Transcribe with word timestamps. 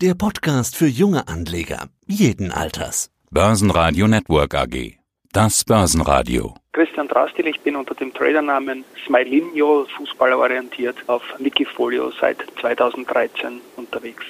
Der 0.00 0.14
Podcast 0.14 0.76
für 0.76 0.86
junge 0.86 1.28
Anleger 1.28 1.90
jeden 2.06 2.52
Alters. 2.52 3.10
Börsenradio 3.30 4.08
Network 4.08 4.54
AG. 4.54 4.94
Das 5.30 5.62
Börsenradio. 5.62 6.54
Christian 6.72 7.06
Drastil, 7.06 7.46
ich 7.48 7.60
bin 7.60 7.76
unter 7.76 7.94
dem 7.94 8.10
Tradernamen 8.14 8.82
Smilinho 9.04 9.86
fußballorientiert 9.94 10.96
auf 11.06 11.22
Wikifolio 11.38 12.10
seit 12.18 12.38
2013 12.62 13.60
unterwegs. 13.76 14.24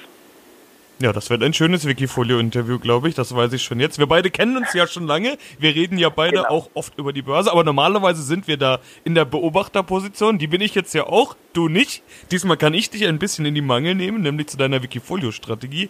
Ja, 1.01 1.11
das 1.11 1.31
wird 1.31 1.41
ein 1.41 1.51
schönes 1.51 1.87
Wikifolio-Interview, 1.87 2.77
glaube 2.77 3.09
ich. 3.09 3.15
Das 3.15 3.35
weiß 3.35 3.53
ich 3.53 3.63
schon 3.63 3.79
jetzt. 3.79 3.97
Wir 3.97 4.05
beide 4.05 4.29
kennen 4.29 4.55
uns 4.55 4.71
ja 4.73 4.85
schon 4.85 5.07
lange. 5.07 5.35
Wir 5.57 5.73
reden 5.73 5.97
ja 5.97 6.09
beide 6.09 6.37
genau. 6.37 6.49
auch 6.49 6.69
oft 6.75 6.95
über 6.99 7.11
die 7.11 7.23
Börse, 7.23 7.51
aber 7.51 7.63
normalerweise 7.63 8.21
sind 8.21 8.47
wir 8.47 8.57
da 8.57 8.79
in 9.03 9.15
der 9.15 9.25
Beobachterposition. 9.25 10.37
Die 10.37 10.45
bin 10.45 10.61
ich 10.61 10.75
jetzt 10.75 10.93
ja 10.93 11.07
auch, 11.07 11.35
du 11.53 11.69
nicht. 11.69 12.03
Diesmal 12.29 12.55
kann 12.55 12.75
ich 12.75 12.91
dich 12.91 13.07
ein 13.07 13.17
bisschen 13.17 13.47
in 13.47 13.55
die 13.55 13.61
Mangel 13.61 13.95
nehmen, 13.95 14.21
nämlich 14.21 14.49
zu 14.49 14.57
deiner 14.57 14.83
Wikifolio-Strategie. 14.83 15.89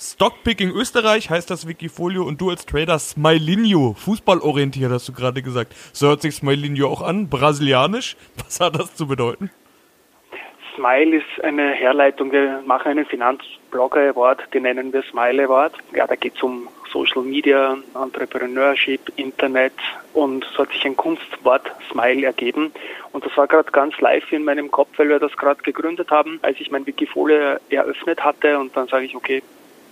Stockpicking 0.00 0.70
Österreich 0.70 1.28
heißt 1.28 1.50
das 1.50 1.66
Wikifolio 1.66 2.24
und 2.24 2.40
du 2.40 2.48
als 2.48 2.64
Trader 2.64 2.98
Smilinho, 2.98 3.96
fußballorientiert 3.98 4.90
hast 4.90 5.08
du 5.08 5.12
gerade 5.12 5.42
gesagt. 5.42 5.74
So 5.92 6.06
hört 6.06 6.22
sich 6.22 6.36
Smilinho 6.36 6.88
auch 6.88 7.02
an, 7.02 7.28
brasilianisch. 7.28 8.16
Was 8.42 8.60
hat 8.60 8.76
das 8.76 8.94
zu 8.94 9.08
bedeuten? 9.08 9.50
Smile 10.78 11.16
ist 11.16 11.44
eine 11.44 11.72
Herleitung, 11.72 12.30
wir 12.30 12.62
machen 12.64 12.92
einen 12.92 13.04
Finanzblogger 13.04 14.10
Award, 14.10 14.54
den 14.54 14.62
nennen 14.62 14.92
wir 14.92 15.02
Smile 15.02 15.44
Award. 15.44 15.74
Ja, 15.92 16.06
da 16.06 16.14
geht 16.14 16.36
es 16.36 16.42
um 16.42 16.68
Social 16.92 17.22
Media, 17.22 17.76
Entrepreneurship, 18.00 19.12
Internet 19.16 19.72
und 20.14 20.46
so 20.54 20.62
hat 20.62 20.70
sich 20.70 20.84
ein 20.86 20.96
Kunstwort 20.96 21.68
Smile 21.90 22.26
ergeben. 22.26 22.72
Und 23.10 23.26
das 23.26 23.36
war 23.36 23.48
gerade 23.48 23.72
ganz 23.72 23.98
live 23.98 24.30
in 24.30 24.44
meinem 24.44 24.70
Kopf, 24.70 24.90
weil 24.98 25.08
wir 25.08 25.18
das 25.18 25.36
gerade 25.36 25.60
gegründet 25.62 26.12
haben, 26.12 26.38
als 26.42 26.60
ich 26.60 26.70
mein 26.70 26.86
Wikifolio 26.86 27.56
eröffnet 27.70 28.22
hatte 28.22 28.56
und 28.56 28.76
dann 28.76 28.86
sage 28.86 29.04
ich, 29.04 29.16
okay, 29.16 29.42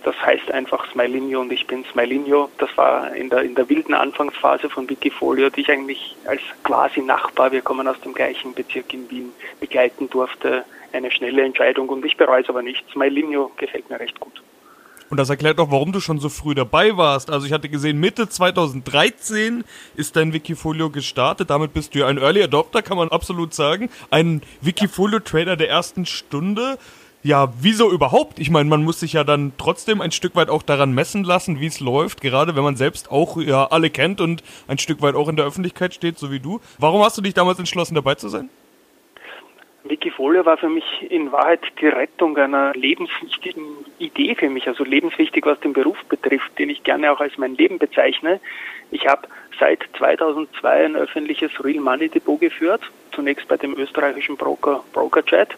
das 0.03 0.15
heißt 0.21 0.51
einfach 0.51 0.89
Smilinho 0.91 1.41
und 1.41 1.51
ich 1.51 1.67
bin 1.67 1.83
Smilinho. 1.91 2.49
Das 2.59 2.69
war 2.77 3.13
in 3.13 3.29
der, 3.29 3.41
in 3.41 3.55
der 3.55 3.67
wilden 3.67 3.93
Anfangsphase 3.93 4.69
von 4.69 4.89
Wikifolio, 4.89 5.49
die 5.49 5.61
ich 5.61 5.69
eigentlich 5.69 6.15
als 6.25 6.41
quasi 6.63 7.01
Nachbar, 7.01 7.51
wir 7.51 7.61
kommen 7.61 7.89
aus 7.89 7.99
dem 7.99 8.13
gleichen 8.13 8.53
Bezirk 8.53 8.93
in 8.93 9.09
Wien, 9.09 9.33
begleiten 9.59 10.09
durfte. 10.09 10.63
Eine 10.93 11.11
schnelle 11.11 11.43
Entscheidung 11.43 11.89
und 11.89 12.05
ich 12.05 12.17
bereue 12.17 12.41
es 12.41 12.49
aber 12.49 12.61
nicht. 12.61 12.83
Smilinho 12.91 13.51
gefällt 13.57 13.89
mir 13.89 13.99
recht 13.99 14.19
gut. 14.19 14.41
Und 15.09 15.17
das 15.17 15.29
erklärt 15.29 15.59
auch, 15.59 15.71
warum 15.71 15.93
du 15.93 16.01
schon 16.01 16.19
so 16.19 16.27
früh 16.27 16.53
dabei 16.53 16.97
warst. 16.97 17.29
Also 17.29 17.45
ich 17.45 17.53
hatte 17.53 17.69
gesehen, 17.69 17.99
Mitte 17.99 18.27
2013 18.27 19.63
ist 19.95 20.15
dein 20.17 20.33
Wikifolio 20.33 20.89
gestartet. 20.89 21.49
Damit 21.49 21.73
bist 21.73 21.95
du 21.95 21.99
ja 21.99 22.07
ein 22.07 22.17
Early 22.17 22.43
Adopter, 22.43 22.81
kann 22.81 22.97
man 22.97 23.07
absolut 23.09 23.53
sagen. 23.53 23.89
Ein 24.09 24.41
Wikifolio-Trader 24.61 25.55
der 25.55 25.69
ersten 25.69 26.05
Stunde 26.05 26.77
ja, 27.23 27.51
wieso 27.59 27.91
überhaupt? 27.91 28.39
Ich 28.39 28.49
meine, 28.49 28.69
man 28.69 28.83
muss 28.83 29.01
sich 29.01 29.13
ja 29.13 29.23
dann 29.23 29.51
trotzdem 29.57 29.99
ein 29.99 30.11
Stück 30.11 30.35
weit 30.35 30.49
auch 30.49 30.61
daran 30.61 30.93
messen 30.93 31.25
lassen, 31.25 31.59
wie 31.59 31.65
es 31.65 31.81
läuft, 31.81 32.21
gerade 32.21 32.55
wenn 32.55 32.63
man 32.63 32.77
selbst 32.77 33.11
auch 33.11 33.37
ja 33.37 33.65
alle 33.65 33.89
kennt 33.89 34.21
und 34.21 34.43
ein 34.67 34.77
Stück 34.77 35.01
weit 35.01 35.15
auch 35.15 35.27
in 35.27 35.35
der 35.35 35.45
Öffentlichkeit 35.45 35.93
steht, 35.93 36.17
so 36.17 36.31
wie 36.31 36.39
du. 36.39 36.61
Warum 36.77 37.03
hast 37.03 37.17
du 37.17 37.21
dich 37.21 37.33
damals 37.33 37.59
entschlossen, 37.59 37.95
dabei 37.95 38.15
zu 38.15 38.29
sein? 38.29 38.49
Wikifolio 39.89 40.45
war 40.45 40.57
für 40.57 40.69
mich 40.69 40.85
in 41.09 41.31
Wahrheit 41.31 41.61
die 41.79 41.87
Rettung 41.87 42.37
einer 42.37 42.73
lebenswichtigen 42.73 43.63
Idee 43.99 44.35
für 44.35 44.49
mich, 44.49 44.67
also 44.67 44.83
lebenswichtig, 44.83 45.45
was 45.45 45.59
den 45.59 45.73
Beruf 45.73 45.97
betrifft, 46.05 46.57
den 46.59 46.69
ich 46.69 46.83
gerne 46.83 47.11
auch 47.11 47.19
als 47.19 47.37
mein 47.37 47.55
Leben 47.55 47.77
bezeichne. 47.79 48.39
Ich 48.91 49.07
habe 49.07 49.27
seit 49.59 49.79
2002 49.97 50.85
ein 50.85 50.95
öffentliches 50.95 51.51
Real 51.63 51.81
Money 51.81 52.09
Depot 52.09 52.39
geführt, 52.39 52.81
zunächst 53.11 53.47
bei 53.47 53.57
dem 53.57 53.77
österreichischen 53.77 54.37
Broker 54.37 54.83
BrokerChat 54.93 55.49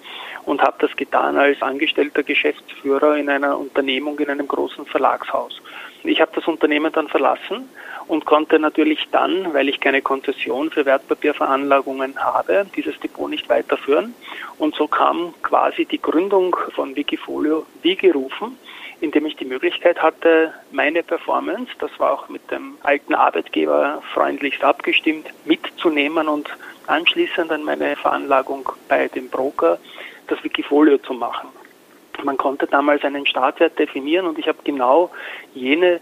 und 0.46 0.62
habe 0.62 0.78
das 0.80 0.96
getan 0.96 1.38
als 1.38 1.62
angestellter 1.62 2.24
Geschäftsführer 2.24 3.18
in 3.18 3.30
einer 3.30 3.58
Unternehmung 3.58 4.18
in 4.20 4.30
einem 4.30 4.48
großen 4.48 4.86
Verlagshaus. 4.86 5.62
Ich 6.04 6.22
habe 6.22 6.32
das 6.34 6.48
Unternehmen 6.48 6.92
dann 6.94 7.08
verlassen 7.08 7.70
und 8.10 8.26
konnte 8.26 8.60
natürlich 8.60 9.08
dann, 9.12 9.54
weil 9.54 9.70
ich 9.70 9.80
keine 9.80 10.02
Konzession 10.02 10.70
für 10.72 10.86
Wertpapierveranlagungen 10.86 12.18
habe, 12.20 12.66
dieses 12.76 13.00
Depot 13.00 13.30
nicht 13.30 13.48
weiterführen. 13.48 14.14
Und 14.58 14.76
so 14.76 14.88
kam 14.88 15.34
quasi 15.42 15.86
die 15.86 16.02
Gründung 16.02 16.58
von 16.76 16.96
Wikifolio 16.98 17.66
wie 17.82 17.96
gerufen 17.96 18.58
indem 19.02 19.26
ich 19.26 19.36
die 19.36 19.46
Möglichkeit 19.46 20.02
hatte, 20.02 20.54
meine 20.72 21.04
Performance, 21.04 21.72
das 21.80 21.92
war 22.00 22.12
auch 22.12 22.30
mit 22.30 22.52
dem 22.52 22.78
alten 22.84 23.16
Arbeitgeber 23.16 24.02
freundlichst 24.14 24.64
abgestimmt, 24.64 25.28
mitzunehmen 25.46 26.28
und 26.28 26.50
anschließend 26.88 27.52
an 27.52 27.64
meine 27.64 27.96
Veranlagung 27.96 28.70
bei 28.88 29.08
dem 29.08 29.30
Broker 29.30 29.80
das 30.28 30.44
Wikifolio 30.44 30.98
zu 30.98 31.14
machen. 31.14 31.50
Man 32.24 32.36
konnte 32.36 32.68
damals 32.68 33.04
einen 33.06 33.26
Startwert 33.26 33.80
definieren 33.80 34.26
und 34.28 34.38
ich 34.38 34.48
habe 34.48 34.60
genau 34.66 35.10
jene 35.54 36.02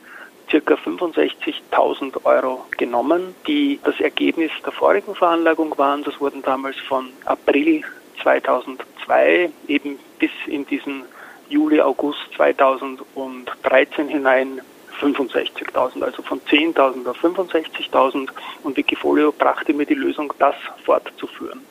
circa 0.50 0.76
65.000 0.76 2.26
Euro 2.26 2.66
genommen, 2.78 3.36
die 3.48 3.80
das 3.84 4.00
Ergebnis 4.00 4.52
der 4.66 4.72
vorigen 4.72 5.16
Veranlagung 5.16 5.78
waren. 5.78 6.04
Das 6.04 6.20
wurden 6.20 6.42
damals 6.42 6.78
von 6.78 7.10
April 7.26 7.84
2002 8.22 9.50
eben 9.68 10.00
bis 10.20 10.32
in 10.48 10.66
diesen 10.66 11.04
Juli, 11.50 11.80
August 11.82 12.20
2013 12.36 14.08
hinein 14.10 14.62
65.000, 15.00 16.04
also 16.04 16.22
von 16.24 16.42
10.000 16.42 17.08
auf 17.08 17.24
65.000 17.24 18.30
und 18.64 18.78
Wikifolio 18.78 19.32
brachte 19.32 19.74
mir 19.74 19.86
die 19.86 19.94
Lösung, 19.94 20.34
das 20.40 20.56
fortzuführen. 20.84 21.62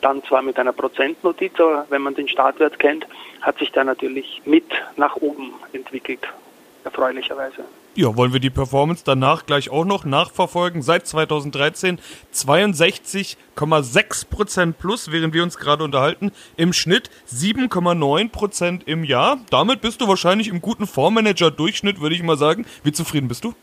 Dann 0.00 0.22
zwar 0.24 0.42
mit 0.42 0.58
einer 0.58 0.72
Prozentnotiz, 0.72 1.58
aber 1.58 1.86
wenn 1.88 2.02
man 2.02 2.14
den 2.14 2.28
Startwert 2.28 2.78
kennt, 2.78 3.06
hat 3.40 3.58
sich 3.58 3.72
der 3.72 3.84
natürlich 3.84 4.42
mit 4.44 4.66
nach 4.96 5.16
oben 5.16 5.54
entwickelt, 5.72 6.28
erfreulicherweise. 6.84 7.64
Ja, 7.96 8.16
wollen 8.16 8.32
wir 8.32 8.40
die 8.40 8.50
Performance 8.50 9.04
danach 9.06 9.46
gleich 9.46 9.70
auch 9.70 9.84
noch 9.84 10.04
nachverfolgen? 10.04 10.82
Seit 10.82 11.06
2013 11.06 12.00
62,6% 12.32 14.72
plus, 14.72 15.12
während 15.12 15.32
wir 15.32 15.44
uns 15.44 15.58
gerade 15.58 15.84
unterhalten. 15.84 16.32
Im 16.56 16.72
Schnitt 16.72 17.08
7,9% 17.28 18.80
im 18.86 19.04
Jahr. 19.04 19.38
Damit 19.50 19.80
bist 19.80 20.00
du 20.00 20.08
wahrscheinlich 20.08 20.48
im 20.48 20.60
guten 20.60 20.88
Fondsmanager-Durchschnitt, 20.88 22.00
würde 22.00 22.16
ich 22.16 22.24
mal 22.24 22.36
sagen. 22.36 22.66
Wie 22.82 22.90
zufrieden 22.90 23.28
bist 23.28 23.44
du? 23.44 23.54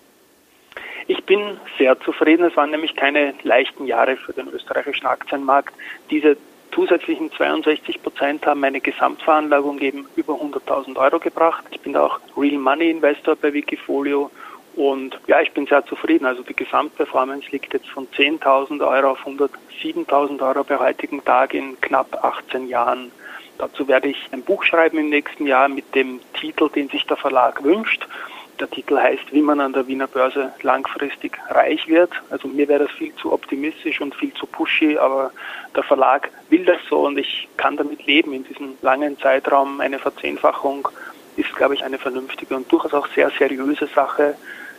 Ich 1.07 1.25
bin 1.25 1.57
sehr 1.77 1.99
zufrieden. 1.99 2.45
Es 2.45 2.55
waren 2.55 2.71
nämlich 2.71 2.95
keine 2.95 3.33
leichten 3.43 3.85
Jahre 3.85 4.15
für 4.15 4.31
den 4.31 4.47
österreichischen 4.47 5.07
Aktienmarkt. 5.07 5.73
Diese 6.09 6.37
zusätzlichen 6.71 7.31
62 7.31 8.01
Prozent 8.01 8.45
haben 8.45 8.59
meine 8.59 8.81
Gesamtveranlagung 8.81 9.79
eben 9.79 10.07
über 10.15 10.33
100.000 10.33 10.97
Euro 10.97 11.19
gebracht. 11.19 11.63
Ich 11.71 11.79
bin 11.79 11.95
auch 11.95 12.19
Real 12.37 12.57
Money 12.57 12.89
Investor 12.89 13.35
bei 13.35 13.53
Wikifolio 13.53 14.31
und 14.75 15.19
ja, 15.27 15.41
ich 15.41 15.51
bin 15.51 15.67
sehr 15.67 15.85
zufrieden. 15.85 16.25
Also 16.25 16.43
die 16.43 16.55
Gesamtperformance 16.55 17.49
liegt 17.51 17.73
jetzt 17.73 17.89
von 17.89 18.07
10.000 18.07 18.85
Euro 18.85 19.11
auf 19.11 19.25
107.000 19.25 20.47
Euro 20.47 20.63
bei 20.63 20.77
heutigen 20.77 21.23
Tag 21.23 21.53
in 21.53 21.79
knapp 21.81 22.23
18 22.23 22.67
Jahren. 22.67 23.11
Dazu 23.57 23.87
werde 23.87 24.07
ich 24.07 24.29
ein 24.31 24.41
Buch 24.41 24.63
schreiben 24.63 24.97
im 24.97 25.09
nächsten 25.09 25.45
Jahr 25.45 25.69
mit 25.69 25.93
dem 25.93 26.19
Titel, 26.33 26.69
den 26.69 26.89
sich 26.89 27.05
der 27.05 27.17
Verlag 27.17 27.63
wünscht. 27.63 28.07
Der 28.61 28.69
Titel 28.69 28.95
heißt, 28.95 29.33
wie 29.33 29.41
man 29.41 29.59
an 29.59 29.73
der 29.73 29.88
Wiener 29.88 30.05
Börse 30.05 30.53
langfristig 30.61 31.35
reich 31.49 31.88
wird. 31.88 32.11
Also 32.29 32.47
mir 32.47 32.67
wäre 32.67 32.85
das 32.85 32.91
viel 32.91 33.13
zu 33.16 33.33
optimistisch 33.33 33.99
und 33.99 34.13
viel 34.13 34.31
zu 34.35 34.45
pushy, 34.45 34.99
aber 34.99 35.31
der 35.75 35.81
Verlag 35.81 36.29
will 36.49 36.63
das 36.63 36.77
so 36.88 37.07
und 37.07 37.17
ich 37.17 37.47
kann 37.57 37.75
damit 37.75 38.05
leben. 38.05 38.33
In 38.33 38.44
diesem 38.44 38.77
langen 38.83 39.17
Zeitraum 39.17 39.81
eine 39.81 39.97
Verzehnfachung 39.97 40.88
ist, 41.38 41.55
glaube 41.55 41.73
ich, 41.73 41.83
eine 41.83 41.97
vernünftige 41.97 42.55
und 42.55 42.72
durchaus 42.72 42.94
auch 42.94 43.07
sehr 43.16 43.31
seriöse 43.31 43.88
Sache 43.88 44.35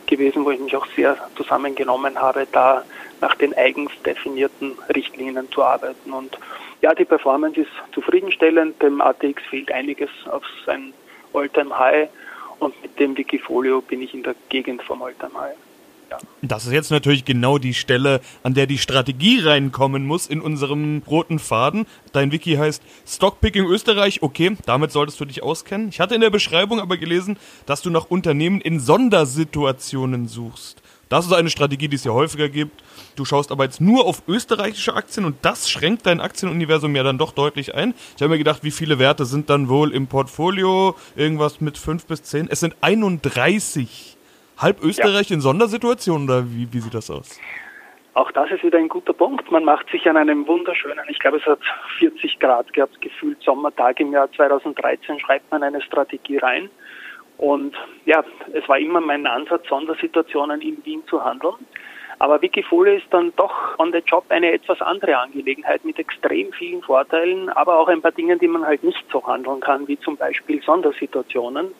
gewesen, 0.07 0.45
wo 0.45 0.51
ich 0.51 0.61
mich 0.61 0.77
auch 0.77 0.87
sehr 0.95 1.17
zusammengenommen 1.35 2.17
habe, 2.17 2.47
da 2.53 2.85
nach 3.19 3.35
den 3.35 3.53
eigens 3.53 3.91
definierten 4.05 4.77
Richtlinien 4.95 5.51
zu 5.51 5.61
arbeiten. 5.61 6.13
Und 6.13 6.37
ja, 6.81 6.93
die 6.93 7.05
Performance 7.05 7.59
ist 7.59 7.71
zufriedenstellend. 7.91 8.81
Dem 8.81 9.01
ATX 9.01 9.43
fehlt 9.49 9.73
einiges 9.73 10.09
auf 10.29 10.43
sein 10.65 10.93
All-Time-High. 11.33 12.07
Und 12.59 12.81
mit 12.81 12.99
dem 12.99 13.17
Wikifolio 13.17 13.81
bin 13.81 14.01
ich 14.01 14.13
in 14.13 14.23
der 14.23 14.35
Gegend 14.49 14.81
Altamai. 14.89 15.53
Ja. 16.11 16.17
Das 16.41 16.65
ist 16.65 16.73
jetzt 16.73 16.91
natürlich 16.91 17.25
genau 17.25 17.57
die 17.57 17.73
Stelle, 17.73 18.21
an 18.43 18.53
der 18.53 18.67
die 18.67 18.77
Strategie 18.77 19.39
reinkommen 19.39 20.05
muss 20.05 20.27
in 20.27 20.41
unserem 20.41 21.01
roten 21.07 21.39
Faden. 21.39 21.87
Dein 22.11 22.31
Wiki 22.31 22.55
heißt 22.55 22.83
Stockpicking 23.07 23.65
Österreich. 23.65 24.21
Okay, 24.21 24.55
damit 24.65 24.91
solltest 24.91 25.19
du 25.19 25.25
dich 25.25 25.41
auskennen. 25.41 25.89
Ich 25.89 25.99
hatte 25.99 26.13
in 26.13 26.21
der 26.21 26.29
Beschreibung 26.29 26.79
aber 26.79 26.97
gelesen, 26.97 27.37
dass 27.65 27.81
du 27.81 27.89
nach 27.89 28.05
Unternehmen 28.05 28.61
in 28.61 28.79
Sondersituationen 28.79 30.27
suchst. 30.27 30.82
Das 31.13 31.27
ist 31.27 31.33
eine 31.33 31.51
Strategie, 31.51 31.87
die 31.87 31.95
es 31.95 32.05
ja 32.05 32.11
häufiger 32.11 32.49
gibt. 32.49 32.83
Du 33.15 33.23
schaust 33.23 33.51
aber 33.51 33.65
jetzt 33.65 33.79
nur 33.79 34.07
auf 34.07 34.23
österreichische 34.27 34.95
Aktien 34.95 35.27
und 35.27 35.35
das 35.45 35.69
schränkt 35.69 36.07
dein 36.07 36.19
Aktienuniversum 36.19 36.95
ja 36.95 37.03
dann 37.03 37.19
doch 37.19 37.33
deutlich 37.33 37.75
ein. 37.75 37.93
Ich 38.15 38.23
habe 38.23 38.29
mir 38.29 38.39
gedacht, 38.39 38.63
wie 38.63 38.71
viele 38.71 38.97
Werte 38.97 39.25
sind 39.25 39.47
dann 39.47 39.69
wohl 39.69 39.93
im 39.93 40.07
Portfolio? 40.07 40.95
Irgendwas 41.15 41.61
mit 41.61 41.77
5 41.77 42.07
bis 42.07 42.23
10? 42.23 42.47
Es 42.49 42.61
sind 42.61 42.75
31. 42.81 44.17
Halb 44.57 44.81
Österreich 44.81 45.29
ja. 45.29 45.35
in 45.35 45.41
Sondersituationen 45.41 46.27
oder 46.27 46.49
wie, 46.49 46.73
wie 46.73 46.79
sieht 46.79 46.95
das 46.95 47.11
aus? 47.11 47.39
Auch 48.15 48.31
das 48.31 48.49
ist 48.49 48.63
wieder 48.63 48.79
ein 48.79 48.89
guter 48.89 49.13
Punkt. 49.13 49.51
Man 49.51 49.65
macht 49.65 49.91
sich 49.91 50.09
an 50.09 50.17
einem 50.17 50.47
wunderschönen, 50.47 51.05
ich 51.09 51.19
glaube 51.19 51.37
es 51.37 51.45
hat 51.45 51.59
40 51.99 52.39
Grad 52.39 52.73
gehabt, 52.73 52.99
gefühlt 53.01 53.39
Sommertag 53.43 53.99
im 53.99 54.13
Jahr 54.13 54.31
2013, 54.31 55.19
schreibt 55.19 55.51
man 55.51 55.61
eine 55.61 55.83
Strategie 55.83 56.37
rein. 56.37 56.71
Und 57.37 57.75
ja, 58.05 58.23
es 58.53 58.67
war 58.69 58.77
immer 58.77 59.01
mein 59.01 59.25
Ansatz, 59.25 59.67
Sondersituationen 59.67 60.61
in 60.61 60.83
Wien 60.85 61.03
zu 61.07 61.23
handeln. 61.23 61.55
Aber 62.19 62.41
Wikifolio 62.41 62.93
ist 62.93 63.07
dann 63.09 63.33
doch 63.35 63.77
on 63.79 63.91
the 63.91 64.01
job 64.05 64.25
eine 64.29 64.51
etwas 64.51 64.81
andere 64.81 65.17
Angelegenheit 65.17 65.83
mit 65.83 65.99
extrem 65.99 66.53
vielen 66.53 66.81
Vorteilen, 66.81 67.49
aber 67.49 67.77
auch 67.77 67.87
ein 67.87 68.01
paar 68.01 68.11
Dingen, 68.11 68.39
die 68.39 68.47
man 68.47 68.65
halt 68.65 68.83
nicht 68.83 69.03
so 69.11 69.25
handeln 69.25 69.59
kann, 69.59 69.87
wie 69.87 69.99
zum 69.99 70.15
Beispiel 70.15 70.61
Sondersituationen. 70.61 71.73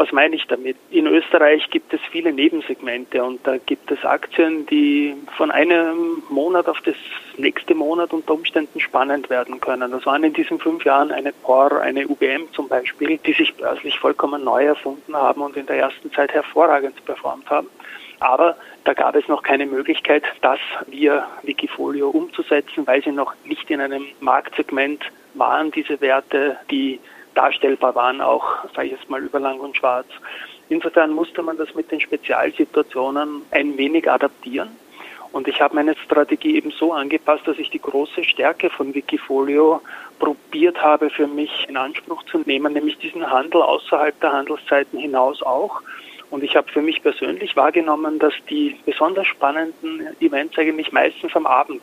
Was 0.00 0.12
meine 0.12 0.34
ich 0.34 0.46
damit? 0.46 0.78
In 0.88 1.06
Österreich 1.06 1.68
gibt 1.68 1.92
es 1.92 2.00
viele 2.10 2.32
Nebensegmente 2.32 3.22
und 3.22 3.46
da 3.46 3.58
gibt 3.58 3.90
es 3.90 4.02
Aktien, 4.02 4.64
die 4.64 5.14
von 5.36 5.50
einem 5.50 6.22
Monat 6.30 6.70
auf 6.70 6.80
das 6.80 6.94
nächste 7.36 7.74
Monat 7.74 8.14
unter 8.14 8.32
Umständen 8.32 8.80
spannend 8.80 9.28
werden 9.28 9.60
können. 9.60 9.90
Das 9.90 10.06
waren 10.06 10.24
in 10.24 10.32
diesen 10.32 10.58
fünf 10.58 10.86
Jahren 10.86 11.12
eine 11.12 11.34
POR, 11.34 11.82
eine 11.82 12.08
UBM 12.08 12.50
zum 12.52 12.66
Beispiel, 12.66 13.18
die 13.18 13.34
sich 13.34 13.54
börslich 13.56 13.98
vollkommen 13.98 14.42
neu 14.42 14.64
erfunden 14.64 15.14
haben 15.14 15.42
und 15.42 15.54
in 15.58 15.66
der 15.66 15.76
ersten 15.76 16.10
Zeit 16.12 16.32
hervorragend 16.32 17.04
performt 17.04 17.50
haben. 17.50 17.68
Aber 18.20 18.56
da 18.84 18.94
gab 18.94 19.16
es 19.16 19.28
noch 19.28 19.42
keine 19.42 19.66
Möglichkeit, 19.66 20.22
das 20.40 20.60
via 20.86 21.28
Wikifolio 21.42 22.08
umzusetzen, 22.08 22.86
weil 22.86 23.02
sie 23.02 23.12
noch 23.12 23.34
nicht 23.44 23.68
in 23.68 23.82
einem 23.82 24.06
Marktsegment 24.20 25.04
waren, 25.34 25.70
diese 25.70 26.00
Werte, 26.00 26.56
die 26.70 27.00
darstellbar 27.34 27.94
waren, 27.94 28.20
auch, 28.20 28.64
sage 28.74 28.88
ich 28.88 28.92
jetzt 28.92 29.10
mal, 29.10 29.22
über 29.22 29.40
lang 29.40 29.60
und 29.60 29.76
schwarz. 29.76 30.06
Insofern 30.68 31.10
musste 31.10 31.42
man 31.42 31.56
das 31.56 31.74
mit 31.74 31.90
den 31.90 32.00
Spezialsituationen 32.00 33.42
ein 33.50 33.76
wenig 33.76 34.10
adaptieren. 34.10 34.70
Und 35.32 35.46
ich 35.46 35.60
habe 35.60 35.76
meine 35.76 35.96
Strategie 35.96 36.56
eben 36.56 36.72
so 36.72 36.92
angepasst, 36.92 37.46
dass 37.46 37.58
ich 37.58 37.70
die 37.70 37.80
große 37.80 38.24
Stärke 38.24 38.68
von 38.68 38.94
Wikifolio 38.94 39.80
probiert 40.18 40.82
habe, 40.82 41.08
für 41.08 41.26
mich 41.26 41.66
in 41.68 41.76
Anspruch 41.76 42.24
zu 42.24 42.38
nehmen, 42.38 42.72
nämlich 42.72 42.98
diesen 42.98 43.30
Handel 43.30 43.62
außerhalb 43.62 44.18
der 44.20 44.32
Handelszeiten 44.32 44.98
hinaus 44.98 45.42
auch. 45.42 45.82
Und 46.30 46.44
ich 46.44 46.56
habe 46.56 46.70
für 46.70 46.82
mich 46.82 47.02
persönlich 47.02 47.56
wahrgenommen, 47.56 48.18
dass 48.18 48.34
die 48.48 48.76
besonders 48.84 49.26
spannenden 49.26 50.06
Events 50.20 50.58
eigentlich 50.58 50.92
meistens 50.92 51.34
am 51.34 51.46
Abend 51.46 51.82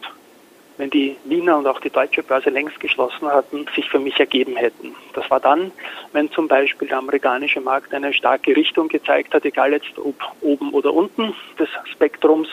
wenn 0.77 0.89
die 0.89 1.18
Wiener 1.25 1.57
und 1.57 1.68
auch 1.68 1.79
die 1.79 1.89
deutsche 1.89 2.24
Börse 2.24 2.50
längst 2.50 2.79
geschlossen 2.79 3.27
hatten, 3.27 3.65
sich 3.75 3.89
für 3.89 4.00
mich 4.00 4.19
ergeben 4.19 4.56
hätten. 4.56 4.95
Das 5.13 5.29
war 5.29 5.39
dann, 5.39 5.71
wenn 6.13 6.31
zum 6.31 6.47
Beispiel 6.47 6.88
der 6.88 7.00
amerikanische 7.00 7.62
Markt 7.62 7.94
eine 7.94 8.13
starke 8.13 8.56
Richtung 8.56 8.88
gezeigt 8.88 9.33
hat, 9.33 9.45
egal 9.45 9.74
jetzt 9.74 9.97
ob 9.97 10.15
oben 10.41 10.71
oder 10.71 10.94
unten 10.94 11.33
des 11.59 11.69
Spektrums, 11.91 12.50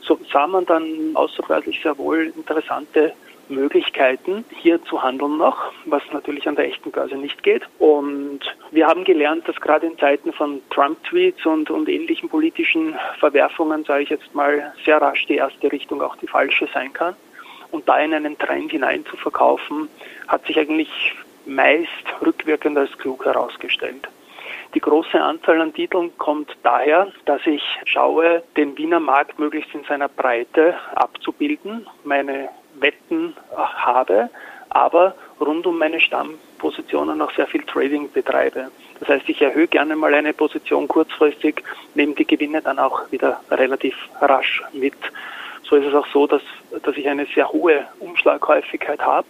so 0.00 0.18
sah 0.32 0.46
man 0.46 0.64
dann 0.66 0.84
außerbörslich 1.14 1.80
sehr 1.82 1.98
wohl 1.98 2.32
interessante 2.36 3.12
Möglichkeiten, 3.48 4.44
hier 4.60 4.82
zu 4.84 5.02
handeln 5.02 5.38
noch, 5.38 5.72
was 5.84 6.02
natürlich 6.12 6.48
an 6.48 6.56
der 6.56 6.66
echten 6.66 6.90
Börse 6.90 7.16
nicht 7.16 7.42
geht. 7.44 7.62
Und 7.78 8.40
wir 8.72 8.88
haben 8.88 9.04
gelernt, 9.04 9.46
dass 9.46 9.60
gerade 9.60 9.86
in 9.86 9.98
Zeiten 9.98 10.32
von 10.32 10.60
Trump-Tweets 10.70 11.46
und, 11.46 11.70
und 11.70 11.88
ähnlichen 11.88 12.28
politischen 12.28 12.96
Verwerfungen, 13.20 13.84
sage 13.84 14.02
ich 14.02 14.08
jetzt 14.10 14.34
mal, 14.34 14.72
sehr 14.84 15.00
rasch 15.00 15.26
die 15.26 15.36
erste 15.36 15.70
Richtung 15.70 16.02
auch 16.02 16.16
die 16.16 16.26
falsche 16.26 16.68
sein 16.72 16.92
kann 16.92 17.14
und 17.70 17.88
da 17.88 17.98
in 17.98 18.14
einen 18.14 18.38
Trend 18.38 18.70
hinein 18.70 19.04
zu 19.06 19.16
verkaufen, 19.16 19.88
hat 20.28 20.46
sich 20.46 20.58
eigentlich 20.58 21.14
meist 21.46 21.88
rückwirkend 22.24 22.76
als 22.76 22.96
klug 22.98 23.24
herausgestellt. 23.24 24.08
Die 24.74 24.80
große 24.80 25.20
Anzahl 25.20 25.60
an 25.60 25.72
Titeln 25.72 26.16
kommt 26.18 26.56
daher, 26.62 27.08
dass 27.24 27.46
ich 27.46 27.62
schaue, 27.84 28.42
den 28.56 28.76
Wiener 28.76 29.00
Markt 29.00 29.38
möglichst 29.38 29.74
in 29.74 29.84
seiner 29.84 30.08
Breite 30.08 30.74
abzubilden, 30.94 31.86
meine 32.04 32.48
Wetten 32.74 33.36
habe, 33.56 34.28
aber 34.68 35.14
rund 35.40 35.66
um 35.66 35.78
meine 35.78 36.00
Stammpositionen 36.00 37.22
auch 37.22 37.32
sehr 37.32 37.46
viel 37.46 37.62
Trading 37.62 38.10
betreibe. 38.12 38.70
Das 39.00 39.08
heißt, 39.08 39.28
ich 39.28 39.40
erhöhe 39.40 39.66
gerne 39.66 39.96
mal 39.96 40.12
eine 40.14 40.32
Position 40.32 40.88
kurzfristig, 40.88 41.62
nehme 41.94 42.14
die 42.14 42.26
Gewinne 42.26 42.62
dann 42.62 42.78
auch 42.78 43.10
wieder 43.10 43.40
relativ 43.50 43.96
rasch 44.20 44.62
mit 44.72 44.94
so 45.68 45.76
ist 45.76 45.86
es 45.86 45.94
auch 45.94 46.06
so, 46.12 46.26
dass, 46.26 46.42
dass 46.82 46.96
ich 46.96 47.08
eine 47.08 47.26
sehr 47.34 47.48
hohe 47.50 47.86
Umschlaghäufigkeit 47.98 49.00
habe 49.00 49.26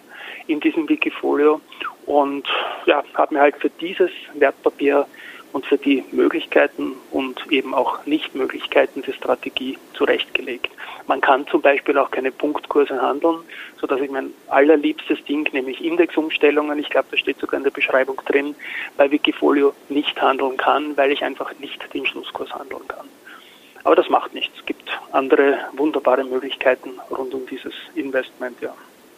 in 0.47 0.61
diesem 0.61 0.89
Wikifolio 0.89 1.61
und 2.07 2.47
ja, 2.87 3.03
habe 3.15 3.35
mir 3.35 3.41
halt 3.41 3.57
für 3.57 3.71
dieses 3.71 4.11
Wertpapier 4.35 5.07
und 5.53 5.65
für 5.65 5.79
die 5.79 6.05
Möglichkeiten 6.13 6.93
und 7.11 7.51
eben 7.51 7.75
auch 7.75 8.05
Nichtmöglichkeiten 8.05 9.03
der 9.03 9.13
Strategie 9.13 9.79
zurechtgelegt. 9.95 10.69
Man 11.07 11.21
kann 11.21 11.47
zum 11.47 11.63
Beispiel 11.63 11.97
auch 11.97 12.11
keine 12.11 12.31
Punktkurse 12.31 13.01
handeln, 13.01 13.39
so 13.81 13.87
dass 13.87 14.01
ich 14.01 14.11
mein 14.11 14.33
allerliebstes 14.49 15.25
Ding, 15.25 15.49
nämlich 15.53 15.83
Indexumstellungen, 15.83 16.79
ich 16.79 16.91
glaube, 16.91 17.09
das 17.11 17.21
steht 17.21 17.39
sogar 17.39 17.59
in 17.59 17.65
der 17.65 17.71
Beschreibung 17.71 18.21
drin, 18.27 18.55
bei 18.99 19.11
Wikifolio 19.11 19.73
nicht 19.89 20.21
handeln 20.21 20.59
kann, 20.59 20.97
weil 20.97 21.13
ich 21.13 21.25
einfach 21.25 21.51
nicht 21.59 21.83
den 21.95 22.05
Schlusskurs 22.05 22.53
handeln 22.53 22.87
kann. 22.89 23.09
Aber 23.87 23.95
das 23.95 24.09
macht 24.09 24.35
nichts. 24.35 24.53
Es 24.59 24.67
gibt 24.67 24.91
andere 25.13 25.59
wunderbare 25.77 26.25
Möglichkeiten 26.25 26.91
rund 27.09 27.33
um 27.33 27.47
dieses 27.47 27.73
Investment, 27.95 28.61
ja. 28.61 28.75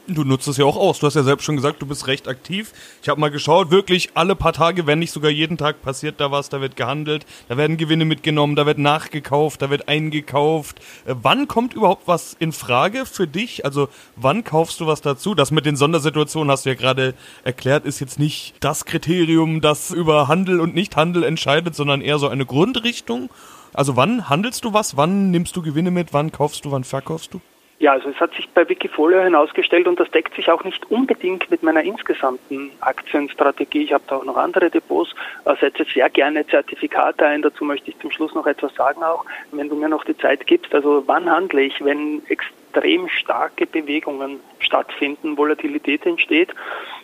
Du 0.06 0.24
nutzt 0.24 0.46
es 0.46 0.58
ja 0.58 0.66
auch 0.66 0.76
aus. 0.76 0.98
Du 0.98 1.06
hast 1.06 1.14
ja 1.14 1.22
selbst 1.22 1.44
schon 1.44 1.56
gesagt, 1.56 1.80
du 1.80 1.86
bist 1.86 2.06
recht 2.06 2.28
aktiv. 2.28 2.72
Ich 3.02 3.08
habe 3.08 3.18
mal 3.18 3.30
geschaut, 3.30 3.70
wirklich 3.70 4.10
alle 4.12 4.36
paar 4.36 4.52
Tage, 4.52 4.86
wenn 4.86 4.98
nicht 4.98 5.10
sogar 5.10 5.30
jeden 5.30 5.56
Tag 5.56 5.80
passiert 5.80 6.20
da 6.20 6.30
was, 6.30 6.50
da 6.50 6.60
wird 6.60 6.76
gehandelt, 6.76 7.24
da 7.48 7.56
werden 7.56 7.78
Gewinne 7.78 8.04
mitgenommen, 8.04 8.56
da 8.56 8.66
wird 8.66 8.76
nachgekauft, 8.76 9.62
da 9.62 9.70
wird 9.70 9.88
eingekauft. 9.88 10.80
Äh, 11.06 11.14
wann 11.22 11.48
kommt 11.48 11.72
überhaupt 11.72 12.06
was 12.06 12.36
in 12.38 12.52
Frage 12.52 13.06
für 13.06 13.26
dich? 13.26 13.64
Also 13.64 13.88
wann 14.16 14.44
kaufst 14.44 14.80
du 14.80 14.86
was 14.86 15.00
dazu? 15.00 15.34
Das 15.34 15.50
mit 15.50 15.64
den 15.64 15.76
Sondersituationen 15.76 16.50
hast 16.50 16.66
du 16.66 16.68
ja 16.68 16.74
gerade 16.74 17.14
erklärt, 17.42 17.86
ist 17.86 18.00
jetzt 18.00 18.18
nicht 18.18 18.54
das 18.60 18.84
Kriterium, 18.84 19.62
das 19.62 19.92
über 19.92 20.28
Handel 20.28 20.60
und 20.60 20.74
Nichthandel 20.74 21.24
entscheidet, 21.24 21.74
sondern 21.74 22.02
eher 22.02 22.18
so 22.18 22.28
eine 22.28 22.44
Grundrichtung. 22.44 23.30
Also 23.78 23.96
wann 23.96 24.28
handelst 24.28 24.64
du 24.64 24.74
was? 24.74 24.96
Wann 24.96 25.30
nimmst 25.30 25.54
du 25.54 25.62
Gewinne 25.62 25.92
mit? 25.92 26.12
Wann 26.12 26.32
kaufst 26.32 26.64
du? 26.64 26.72
Wann 26.72 26.82
verkaufst 26.82 27.32
du? 27.32 27.40
Ja, 27.78 27.92
also 27.92 28.08
es 28.08 28.16
hat 28.16 28.34
sich 28.34 28.48
bei 28.48 28.68
Wikifolio 28.68 29.22
hinausgestellt 29.22 29.86
und 29.86 30.00
das 30.00 30.10
deckt 30.10 30.34
sich 30.34 30.50
auch 30.50 30.64
nicht 30.64 30.90
unbedingt 30.90 31.48
mit 31.48 31.62
meiner 31.62 31.84
insgesamten 31.84 32.72
Aktienstrategie. 32.80 33.84
Ich 33.84 33.92
habe 33.92 34.02
da 34.08 34.16
auch 34.16 34.24
noch 34.24 34.36
andere 34.36 34.68
Depots, 34.68 35.14
äh, 35.44 35.54
setze 35.60 35.84
sehr 35.94 36.10
gerne 36.10 36.44
Zertifikate 36.44 37.24
ein. 37.24 37.42
Dazu 37.42 37.64
möchte 37.64 37.92
ich 37.92 37.98
zum 38.00 38.10
Schluss 38.10 38.34
noch 38.34 38.48
etwas 38.48 38.74
sagen 38.74 39.04
auch, 39.04 39.24
wenn 39.52 39.68
du 39.68 39.76
mir 39.76 39.88
noch 39.88 40.02
die 40.02 40.18
Zeit 40.18 40.44
gibst. 40.48 40.74
Also 40.74 41.04
wann 41.06 41.30
handle 41.30 41.62
ich, 41.62 41.80
wenn 41.84 42.20
extrem 42.26 43.08
starke 43.08 43.64
Bewegungen 43.64 44.40
stattfinden, 44.58 45.36
Volatilität 45.36 46.04
entsteht, 46.04 46.52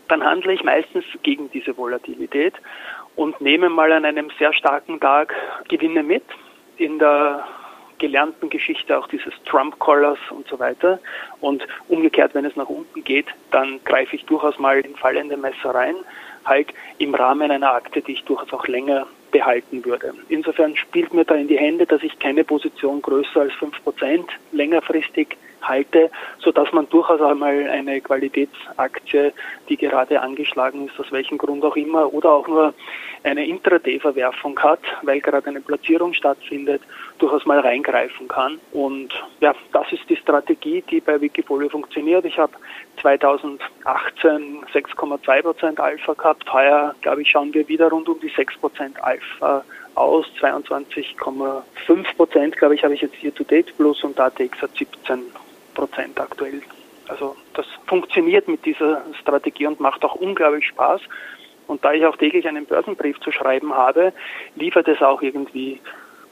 dann 0.09 0.25
handle 0.25 0.53
ich 0.53 0.65
meistens 0.65 1.05
gegen 1.23 1.49
diese 1.53 1.77
Volatilität 1.77 2.55
und 3.15 3.41
nehme 3.41 3.69
mal 3.69 3.93
an 3.93 4.05
einem 4.05 4.31
sehr 4.41 4.53
starken 4.53 4.99
Tag 4.99 5.33
Gewinne 5.69 6.03
mit 6.03 6.25
in 6.77 6.99
der 6.99 7.45
gelernten 7.99 8.51
Geschichte 8.51 8.99
auch 8.99 9.07
dieses 9.09 9.33
Trump-Collars 9.45 10.19
und 10.31 10.47
so 10.49 10.59
weiter. 10.59 10.99
Und 11.41 11.67
umgekehrt, 11.89 12.35
wenn 12.35 12.45
es 12.45 12.57
nach 12.57 12.69
unten 12.69 13.05
geht, 13.05 13.27
dann 13.51 13.81
greife 13.85 14.17
ich 14.17 14.25
durchaus 14.25 14.59
mal 14.59 14.81
in 14.81 14.97
fallende 14.97 15.37
Messer 15.37 15.75
rein, 15.75 15.95
halt 16.45 16.75
im 16.99 17.15
Rahmen 17.15 17.51
einer 17.51 17.73
Akte, 17.73 18.03
die 18.03 18.13
ich 18.13 18.25
durchaus 18.25 18.53
auch 18.53 18.67
länger 18.67 19.07
behalten 19.35 19.85
würde. 19.85 20.15
Insofern 20.29 20.77
spielt 20.77 21.13
mir 21.13 21.25
da 21.25 21.35
in 21.35 21.49
die 21.49 21.59
Hände, 21.59 21.87
dass 21.87 22.03
ich 22.05 22.17
keine 22.21 22.45
Position 22.45 23.03
größer 23.03 23.41
als 23.41 23.53
fünf 23.55 23.83
Prozent 23.83 24.31
längerfristig 24.53 25.37
halte, 25.61 26.11
so 26.39 26.53
dass 26.53 26.73
man 26.73 26.89
durchaus 26.89 27.21
einmal 27.21 27.69
eine 27.69 28.01
Qualitätsaktie, 28.01 29.33
die 29.69 29.77
gerade 29.77 30.21
angeschlagen 30.21 30.87
ist, 30.87 31.01
aus 31.01 31.11
welchem 31.11 31.37
Grund 31.37 31.65
auch 31.65 31.75
immer, 31.75 32.15
oder 32.15 32.33
auch 32.33 32.47
nur 32.47 32.75
eine 33.25 33.45
Intraday-Verwerfung 33.45 34.57
hat, 34.61 34.81
weil 35.03 35.21
gerade 35.21 35.49
eine 35.49 35.61
Platzierung 35.61 36.15
stattfindet, 36.15 36.83
durchaus 37.19 37.47
mal 37.47 37.61
reingreifen 37.61 38.29
kann. 38.29 38.61
Und 38.73 39.11
ja, 39.41 39.55
das 39.73 39.93
ist 39.93 40.09
die 40.09 40.17
Strategie, 40.17 40.83
die 40.91 41.01
bei 41.01 41.21
Wikifolio 41.21 41.69
funktioniert. 41.69 42.25
Ich 42.25 42.39
habe 42.39 42.53
2018 43.01 44.65
6,2 44.73 45.43
Prozent 45.43 45.81
Alpha 45.81 46.15
gehabt. 46.15 46.53
Heuer, 46.53 46.95
glaube 47.03 47.23
ich, 47.23 47.31
schauen 47.31 47.55
wir 47.55 47.69
wieder 47.69 47.89
rund 47.91 48.09
um 48.09 48.19
die 48.21 48.29
6 48.29 48.57
Prozent 48.59 49.03
Alpha 49.03 49.65
aus. 49.95 50.27
22,5 50.41 52.17
Prozent, 52.17 52.57
glaube 52.57 52.75
ich, 52.75 52.83
habe 52.83 52.95
ich 52.95 53.01
jetzt 53.01 53.15
hier 53.17 53.35
to 53.35 53.45
date 53.45 53.77
plus 53.77 54.03
und 54.03 54.19
ATX 54.19 54.61
hat 54.61 54.77
17 54.77 55.23
Prozent 55.75 56.21
aktuell. 56.21 56.63
Also 57.09 57.37
das 57.55 57.67
funktioniert 57.87 58.49
mit 58.49 58.65
dieser 58.65 59.03
Strategie 59.21 59.67
und 59.67 59.81
macht 59.81 60.05
auch 60.05 60.15
unglaublich 60.15 60.67
Spaß. 60.69 61.03
Und 61.67 61.85
da 61.85 61.93
ich 61.93 62.05
auch 62.05 62.17
täglich 62.17 62.47
einen 62.47 62.67
Börsenbrief 62.67 63.19
zu 63.21 63.31
schreiben 63.31 63.75
habe, 63.75 64.13
liefert 64.55 64.89
es 64.89 65.01
auch 65.01 65.23
irgendwie 65.23 65.81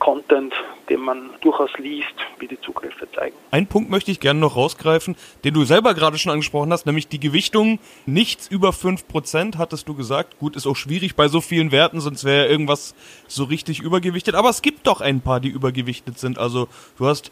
Content, 0.02 0.52
den 0.88 1.00
man 1.00 1.30
durchaus 1.42 1.70
liest, 1.78 2.12
wie 2.40 2.48
die 2.48 2.60
Zugriffe 2.60 3.06
zeigen. 3.14 3.36
Ein 3.52 3.68
Punkt 3.68 3.88
möchte 3.88 4.10
ich 4.10 4.18
gerne 4.18 4.40
noch 4.40 4.56
rausgreifen, 4.56 5.14
den 5.44 5.54
du 5.54 5.64
selber 5.64 5.94
gerade 5.94 6.18
schon 6.18 6.32
angesprochen 6.32 6.72
hast, 6.72 6.86
nämlich 6.86 7.06
die 7.06 7.20
Gewichtung. 7.20 7.78
Nichts 8.04 8.48
über 8.48 8.70
5% 8.70 9.58
hattest 9.58 9.88
du 9.88 9.94
gesagt. 9.94 10.40
Gut, 10.40 10.56
ist 10.56 10.66
auch 10.66 10.74
schwierig 10.74 11.14
bei 11.14 11.28
so 11.28 11.40
vielen 11.40 11.70
Werten, 11.70 12.00
sonst 12.00 12.24
wäre 12.24 12.48
irgendwas 12.48 12.96
so 13.28 13.44
richtig 13.44 13.78
übergewichtet. 13.78 14.34
Aber 14.34 14.50
es 14.50 14.60
gibt 14.60 14.88
doch 14.88 15.00
ein 15.00 15.20
paar, 15.20 15.38
die 15.38 15.50
übergewichtet 15.50 16.18
sind. 16.18 16.36
Also 16.36 16.66
du 16.98 17.06
hast 17.06 17.30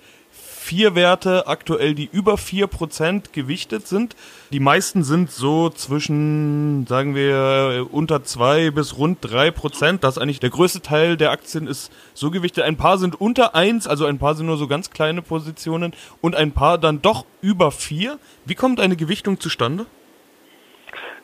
vier 0.60 0.94
Werte 0.94 1.46
aktuell, 1.46 1.94
die 1.94 2.08
über 2.12 2.36
vier 2.36 2.66
Prozent 2.66 3.32
gewichtet 3.32 3.88
sind. 3.88 4.14
Die 4.52 4.60
meisten 4.60 5.02
sind 5.02 5.32
so 5.32 5.70
zwischen, 5.70 6.86
sagen 6.86 7.14
wir, 7.14 7.88
unter 7.90 8.22
zwei 8.24 8.70
bis 8.70 8.98
rund 8.98 9.18
drei 9.22 9.50
Prozent. 9.50 10.04
Das 10.04 10.16
ist 10.16 10.22
eigentlich 10.22 10.38
der 10.38 10.50
größte 10.50 10.82
Teil 10.82 11.16
der 11.16 11.30
Aktien 11.30 11.66
ist 11.66 11.90
so 12.12 12.30
gewichtet. 12.30 12.64
Ein 12.64 12.76
paar 12.76 12.98
sind 12.98 13.18
unter 13.20 13.54
eins, 13.54 13.86
also 13.86 14.04
ein 14.04 14.18
paar 14.18 14.34
sind 14.34 14.46
nur 14.46 14.58
so 14.58 14.68
ganz 14.68 14.90
kleine 14.90 15.22
Positionen 15.22 15.94
und 16.20 16.36
ein 16.36 16.52
paar 16.52 16.76
dann 16.76 17.00
doch 17.00 17.24
über 17.40 17.72
vier. 17.72 18.18
Wie 18.44 18.54
kommt 18.54 18.80
eine 18.80 18.96
Gewichtung 18.96 19.40
zustande? 19.40 19.86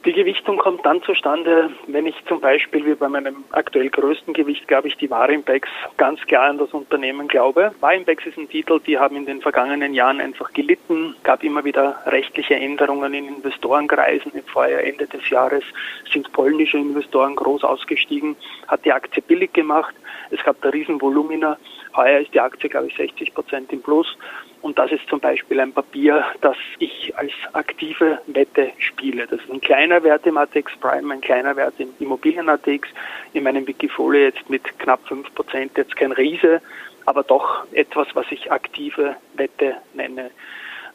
Die 0.06 0.12
Gewichtung 0.12 0.56
kommt 0.58 0.86
dann 0.86 1.02
zustande, 1.02 1.68
wenn 1.88 2.06
ich 2.06 2.14
zum 2.28 2.40
Beispiel 2.40 2.86
wie 2.86 2.94
bei 2.94 3.08
meinem 3.08 3.42
aktuell 3.50 3.90
größten 3.90 4.34
Gewicht, 4.34 4.68
glaube 4.68 4.86
ich, 4.86 4.96
die 4.96 5.10
Warimbex 5.10 5.68
ganz 5.96 6.20
klar 6.20 6.48
an 6.48 6.58
das 6.58 6.70
Unternehmen 6.70 7.26
glaube. 7.26 7.72
Warimbex 7.80 8.24
ist 8.24 8.38
ein 8.38 8.48
Titel, 8.48 8.78
die 8.78 9.00
haben 9.00 9.16
in 9.16 9.26
den 9.26 9.40
vergangenen 9.40 9.94
Jahren 9.94 10.20
einfach 10.20 10.52
gelitten, 10.52 11.16
gab 11.24 11.42
immer 11.42 11.64
wieder 11.64 12.02
rechtliche 12.06 12.54
Änderungen 12.54 13.14
in 13.14 13.26
Investorenkreisen. 13.26 14.30
Im 14.32 14.44
Vorjahr 14.44 14.84
Ende 14.84 15.08
des 15.08 15.28
Jahres 15.28 15.64
sind 16.12 16.32
polnische 16.32 16.78
Investoren 16.78 17.34
groß 17.34 17.64
ausgestiegen, 17.64 18.36
hat 18.68 18.84
die 18.84 18.92
Aktie 18.92 19.24
billig 19.24 19.54
gemacht. 19.54 19.96
Es 20.30 20.42
gab 20.44 20.60
da 20.62 20.70
Riesenvolumina. 20.70 21.56
Heuer 21.94 22.20
ist 22.20 22.34
die 22.34 22.40
Aktie, 22.40 22.68
glaube 22.68 22.88
ich, 22.88 22.96
60 22.96 23.34
Prozent 23.34 23.72
im 23.72 23.82
Plus. 23.82 24.16
Und 24.62 24.78
das 24.78 24.90
ist 24.90 25.08
zum 25.08 25.20
Beispiel 25.20 25.60
ein 25.60 25.72
Papier, 25.72 26.24
das 26.40 26.56
ich 26.78 27.16
als 27.16 27.32
aktive 27.52 28.20
Wette 28.26 28.72
spiele. 28.78 29.26
Das 29.26 29.40
ist 29.40 29.50
ein 29.50 29.60
kleiner 29.60 30.02
Wert 30.02 30.26
im 30.26 30.36
ATX 30.36 30.72
Prime, 30.80 31.12
ein 31.12 31.20
kleiner 31.20 31.54
Wert 31.56 31.74
im 31.78 31.90
Immobilien 32.00 32.48
ATX. 32.48 32.88
In 33.32 33.44
meinem 33.44 33.66
Wikifolio 33.66 34.22
jetzt 34.22 34.48
mit 34.50 34.78
knapp 34.78 35.06
5 35.06 35.34
Prozent, 35.34 35.76
jetzt 35.76 35.94
kein 35.96 36.12
Riese, 36.12 36.60
aber 37.04 37.22
doch 37.22 37.64
etwas, 37.72 38.08
was 38.14 38.26
ich 38.30 38.50
aktive 38.50 39.16
Wette 39.34 39.76
nenne. 39.94 40.30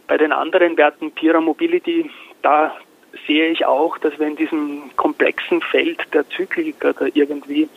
Bei 0.08 0.18
den 0.18 0.34
anderen 0.34 0.76
Werten 0.76 1.12
Pira 1.12 1.40
Mobility, 1.40 2.10
da 2.42 2.76
sehe 3.28 3.50
ich 3.50 3.66
auch, 3.66 3.98
dass 3.98 4.18
wir 4.20 4.28
in 4.28 4.36
diesem 4.36 4.92
komplexen 4.98 5.62
Feld 5.62 6.14
der 6.14 6.28
Zykliker 6.30 6.94
da 6.94 7.06
irgendwie 7.14 7.70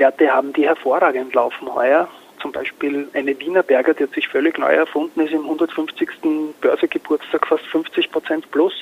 Werte 0.00 0.32
haben, 0.32 0.52
die 0.52 0.66
hervorragend 0.66 1.32
laufen 1.34 1.72
heuer 1.72 2.08
zum 2.40 2.52
Beispiel 2.52 3.08
eine 3.12 3.38
Wiener 3.38 3.62
Berger, 3.62 3.94
die 3.94 4.04
hat 4.04 4.14
sich 4.14 4.28
völlig 4.28 4.58
neu 4.58 4.72
erfunden, 4.72 5.20
ist 5.20 5.32
im 5.32 5.42
150. 5.42 6.08
Börsegeburtstag 6.60 7.46
fast 7.46 7.66
50 7.66 8.10
Prozent 8.10 8.50
plus, 8.50 8.72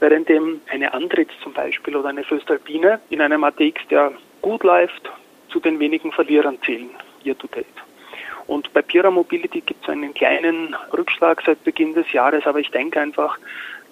während 0.00 0.28
dem 0.28 0.60
eine 0.70 0.92
Andritz 0.92 1.30
zum 1.42 1.52
Beispiel 1.52 1.96
oder 1.96 2.08
eine 2.08 2.24
Föstalpine 2.24 3.00
in 3.10 3.20
einem 3.20 3.44
ATX, 3.44 3.86
der 3.90 4.12
gut 4.42 4.64
läuft, 4.64 5.10
zu 5.50 5.60
den 5.60 5.78
wenigen 5.78 6.12
Verlierern 6.12 6.58
zählen, 6.64 6.90
year 7.24 7.36
to 7.38 7.46
date. 7.46 7.66
Und 8.46 8.72
bei 8.74 8.82
Pira 8.82 9.10
Mobility 9.10 9.60
gibt 9.60 9.84
es 9.84 9.88
einen 9.88 10.12
kleinen 10.12 10.74
Rückschlag 10.92 11.42
seit 11.46 11.62
Beginn 11.64 11.94
des 11.94 12.10
Jahres, 12.12 12.46
aber 12.46 12.58
ich 12.58 12.70
denke 12.70 13.00
einfach, 13.00 13.38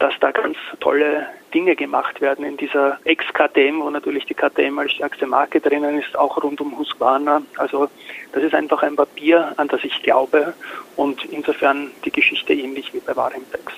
dass 0.02 0.18
da 0.18 0.32
ganz 0.32 0.56
tolle 0.80 1.28
Dinge 1.54 1.76
gemacht 1.76 2.21
werden 2.21 2.44
in 2.44 2.56
dieser 2.56 2.99
Ex-KTM, 3.04 3.80
wo 3.80 3.88
natürlich 3.88 4.25
die 4.26 4.35
KTM 4.35 4.76
als 4.80 4.90
stärkste 4.90 5.28
Marke 5.28 5.61
drinnen 5.61 6.00
ist, 6.00 6.18
auch 6.18 6.42
rund 6.42 6.61
um 6.61 6.76
Husqvarna. 6.76 7.42
Also 7.56 7.88
das 8.32 8.42
ist 8.42 8.52
einfach 8.52 8.82
ein 8.82 8.97
Papier, 8.97 9.52
an 9.59 9.68
das 9.68 9.85
ich 9.85 10.02
glaube 10.02 10.54
und 10.97 11.25
insofern 11.26 11.92
die 12.04 12.11
Geschichte 12.11 12.52
ähnlich 12.52 12.92
wie 12.92 12.99
bei 12.99 13.14
Warimpex. 13.14 13.75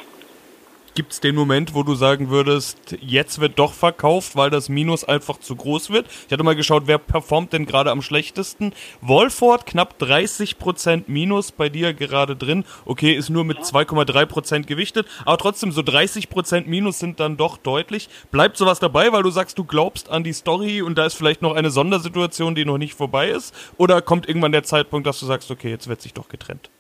Gibt 0.97 1.13
es 1.13 1.19
den 1.19 1.35
Moment, 1.35 1.75
wo 1.75 1.83
du 1.83 1.97
sagen 1.97 2.31
würdest, 2.31 2.97
jetzt 3.01 3.41
wird 3.41 3.59
doch 3.59 3.73
verkauft, 3.73 4.37
weil 4.37 4.51
das 4.51 4.69
Minus 4.69 5.03
einfach 5.03 5.41
zu 5.41 5.57
groß 5.57 5.91
wird? 5.91 6.07
Ich 6.27 6.33
hatte 6.33 6.45
mal 6.45 6.55
geschaut, 6.55 6.85
wer 6.87 6.99
performt 6.99 7.53
denn 7.53 7.67
gerade 7.67 7.91
am 7.91 8.01
schlechtesten? 8.01 8.73
Wolford 9.01 9.67
knapp 9.67 10.01
30% 10.01 11.05
Minus 11.09 11.51
bei 11.51 11.69
dir 11.69 11.95
gerade 11.95 12.37
drin. 12.37 12.65
Okay, 12.85 13.13
ist 13.13 13.29
nur 13.29 13.43
mit 13.43 13.59
2,3% 13.59 14.67
gewichtet, 14.67 15.09
aber 15.25 15.37
trotzdem 15.37 15.73
so 15.73 15.81
30% 15.81 16.69
Minus 16.69 17.01
sind 17.01 17.19
dann 17.19 17.37
doch 17.37 17.57
deutlich. 17.57 18.09
Bleibt 18.31 18.57
sowas 18.57 18.79
dabei, 18.79 19.11
weil 19.11 19.25
du 19.25 19.31
sagst, 19.31 19.59
du 19.59 19.65
glaubst 19.65 20.11
an 20.11 20.23
die 20.23 20.33
Story 20.33 20.81
und 20.81 20.97
da 20.97 21.07
ist 21.07 21.15
vielleicht 21.15 21.43
noch 21.43 21.57
eine 21.57 21.73
Sondersituation, 21.73 22.55
die 22.55 22.65
noch 22.65 22.79
nicht 22.79 22.95
vorbei 22.95 23.31
ist? 23.31 23.53
Oder 23.79 24.01
kommt 24.01 24.29
irgendwann 24.29 24.53
der 24.53 24.63
Zeitpunkt, 24.63 25.09
dass 25.09 25.19
du 25.19 25.27
sagst, 25.27 25.51
okay, 25.51 25.71
jetzt 25.71 25.89
wird 25.89 26.03
sich 26.03 26.15
doch 26.15 26.29
getrennt? 26.29 26.71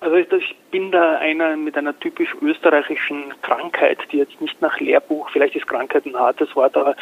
Also 0.00 0.14
ich 0.14 0.56
bin 0.70 0.92
da 0.92 1.18
einer 1.18 1.56
mit 1.56 1.76
einer 1.76 1.98
typisch 1.98 2.32
österreichischen 2.40 3.34
Krankheit, 3.42 3.98
die 4.12 4.18
jetzt 4.18 4.40
nicht 4.40 4.62
nach 4.62 4.78
Lehrbuch, 4.78 5.28
vielleicht 5.30 5.56
ist 5.56 5.66
Krankheit 5.66 6.06
ein 6.06 6.14
hartes 6.14 6.54
Wort, 6.54 6.76
aber 6.76 6.94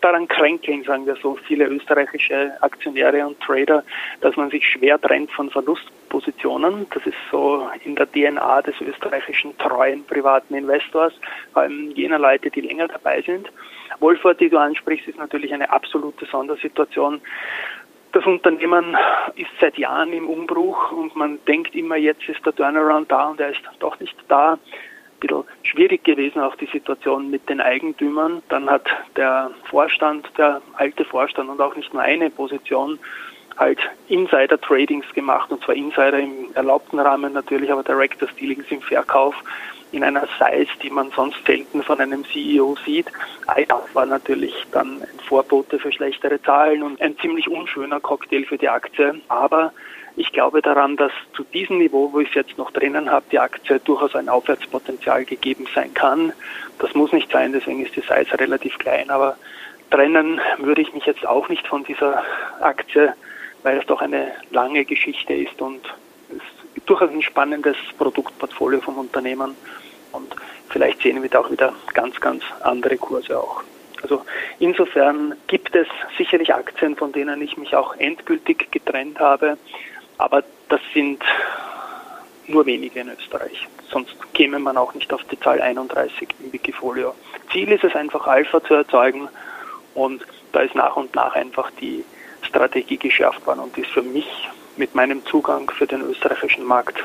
daran 0.00 0.26
kränkeln, 0.26 0.82
sagen 0.82 1.06
wir 1.06 1.14
so, 1.22 1.38
viele 1.46 1.66
österreichische 1.66 2.52
Aktionäre 2.60 3.24
und 3.24 3.40
Trader, 3.40 3.84
dass 4.20 4.36
man 4.36 4.50
sich 4.50 4.66
schwer 4.66 5.00
trennt 5.00 5.30
von 5.30 5.48
Verlustpositionen. 5.50 6.86
Das 6.92 7.06
ist 7.06 7.16
so 7.30 7.68
in 7.84 7.94
der 7.94 8.10
DNA 8.10 8.62
des 8.62 8.80
österreichischen 8.80 9.56
treuen 9.58 10.04
privaten 10.04 10.54
Investors, 10.54 11.14
vor 11.52 11.62
allem 11.62 11.92
jener 11.92 12.18
Leute, 12.18 12.50
die 12.50 12.62
länger 12.62 12.88
dabei 12.88 13.22
sind. 13.22 13.48
Wolford, 14.00 14.40
die 14.40 14.50
du 14.50 14.58
ansprichst, 14.58 15.06
ist 15.06 15.18
natürlich 15.18 15.54
eine 15.54 15.70
absolute 15.70 16.26
Sondersituation. 16.26 17.20
Das 18.12 18.24
Unternehmen 18.24 18.96
ist 19.36 19.50
seit 19.60 19.76
Jahren 19.76 20.12
im 20.12 20.28
Umbruch 20.28 20.92
und 20.92 21.14
man 21.14 21.38
denkt 21.46 21.74
immer, 21.74 21.96
jetzt 21.96 22.26
ist 22.28 22.44
der 22.44 22.54
Turnaround 22.54 23.10
da 23.10 23.28
und 23.28 23.40
er 23.40 23.50
ist 23.50 23.60
doch 23.80 24.00
nicht 24.00 24.16
da. 24.28 24.52
Ein 24.52 24.58
bisschen 25.20 25.44
schwierig 25.62 26.04
gewesen 26.04 26.40
auch 26.40 26.54
die 26.56 26.66
Situation 26.72 27.30
mit 27.30 27.48
den 27.48 27.60
Eigentümern. 27.60 28.42
Dann 28.48 28.70
hat 28.70 28.86
der 29.16 29.50
Vorstand, 29.64 30.30
der 30.38 30.62
alte 30.74 31.04
Vorstand 31.04 31.50
und 31.50 31.60
auch 31.60 31.76
nicht 31.76 31.92
nur 31.92 32.02
eine 32.02 32.30
Position 32.30 32.98
halt 33.58 33.78
Insider-Tradings 34.08 35.12
gemacht 35.14 35.50
und 35.50 35.62
zwar 35.62 35.74
Insider 35.74 36.18
im 36.18 36.50
erlaubten 36.54 36.98
Rahmen 36.98 37.32
natürlich, 37.32 37.70
aber 37.70 37.82
Directors 37.82 38.34
Dealings 38.36 38.66
im 38.70 38.80
Verkauf 38.80 39.34
in 39.90 40.04
einer 40.04 40.26
Size, 40.38 40.68
die 40.82 40.90
man 40.90 41.10
sonst 41.10 41.44
selten 41.46 41.82
von 41.82 42.00
einem 42.00 42.24
CEO 42.26 42.76
sieht. 42.84 43.06
IDAF 43.56 43.94
war 43.94 44.06
natürlich 44.06 44.54
dann 44.72 45.02
ein 45.02 45.20
Vorbote 45.26 45.78
für 45.78 45.92
schlechtere 45.92 46.40
Zahlen 46.42 46.82
und 46.82 47.00
ein 47.00 47.16
ziemlich 47.18 47.48
unschöner 47.48 48.00
Cocktail 48.00 48.44
für 48.44 48.58
die 48.58 48.68
Aktie. 48.68 49.20
Aber 49.28 49.72
ich 50.16 50.32
glaube 50.32 50.60
daran, 50.60 50.96
dass 50.96 51.12
zu 51.34 51.42
diesem 51.42 51.78
Niveau, 51.78 52.12
wo 52.12 52.20
ich 52.20 52.28
es 52.28 52.34
jetzt 52.34 52.58
noch 52.58 52.70
drinnen 52.70 53.10
habe, 53.10 53.24
die 53.32 53.38
Aktie 53.38 53.80
durchaus 53.80 54.14
ein 54.14 54.28
Aufwärtspotenzial 54.28 55.24
gegeben 55.24 55.66
sein 55.74 55.94
kann. 55.94 56.32
Das 56.78 56.94
muss 56.94 57.12
nicht 57.12 57.30
sein, 57.32 57.52
deswegen 57.52 57.84
ist 57.84 57.96
die 57.96 58.00
Size 58.00 58.38
relativ 58.38 58.76
klein, 58.78 59.10
aber 59.10 59.36
trennen 59.90 60.40
würde 60.58 60.82
ich 60.82 60.92
mich 60.92 61.06
jetzt 61.06 61.26
auch 61.26 61.48
nicht 61.48 61.66
von 61.66 61.84
dieser 61.84 62.22
Aktie, 62.60 63.14
weil 63.62 63.78
es 63.78 63.86
doch 63.86 64.00
eine 64.00 64.32
lange 64.50 64.84
Geschichte 64.84 65.34
ist 65.34 65.60
und 65.60 65.82
durchaus 66.86 67.10
ein 67.10 67.22
spannendes 67.22 67.76
Produktportfolio 67.98 68.80
vom 68.80 68.98
Unternehmen 68.98 69.54
und 70.12 70.34
vielleicht 70.68 71.02
sehen 71.02 71.22
wir 71.22 71.30
da 71.30 71.40
auch 71.40 71.50
wieder 71.50 71.72
ganz, 71.94 72.20
ganz 72.20 72.44
andere 72.62 72.96
Kurse 72.96 73.38
auch. 73.38 73.62
Also 74.02 74.24
insofern 74.58 75.34
gibt 75.48 75.74
es 75.74 75.88
sicherlich 76.16 76.54
Aktien, 76.54 76.96
von 76.96 77.12
denen 77.12 77.42
ich 77.42 77.56
mich 77.56 77.74
auch 77.74 77.96
endgültig 77.96 78.70
getrennt 78.70 79.18
habe, 79.18 79.58
aber 80.18 80.44
das 80.68 80.80
sind 80.94 81.22
nur 82.46 82.64
wenige 82.66 83.00
in 83.00 83.08
Österreich. 83.10 83.68
Sonst 83.90 84.14
käme 84.34 84.58
man 84.58 84.76
auch 84.76 84.94
nicht 84.94 85.12
auf 85.12 85.22
die 85.24 85.38
Zahl 85.40 85.60
31 85.60 86.28
im 86.40 86.52
Wikifolio. 86.52 87.14
Ziel 87.52 87.72
ist 87.72 87.84
es 87.84 87.94
einfach, 87.94 88.26
Alpha 88.26 88.62
zu 88.62 88.74
erzeugen 88.74 89.28
und 89.94 90.24
da 90.52 90.60
ist 90.60 90.74
nach 90.74 90.96
und 90.96 91.14
nach 91.14 91.34
einfach 91.34 91.70
die 91.80 92.04
Strategie 92.48 92.96
geschärft 92.96 93.46
worden 93.46 93.60
und 93.60 93.78
ist 93.78 93.90
für 93.90 94.02
mich 94.02 94.26
mit 94.76 94.94
meinem 94.94 95.24
Zugang 95.26 95.70
für 95.70 95.86
den 95.86 96.02
österreichischen 96.02 96.64
Markt 96.64 96.96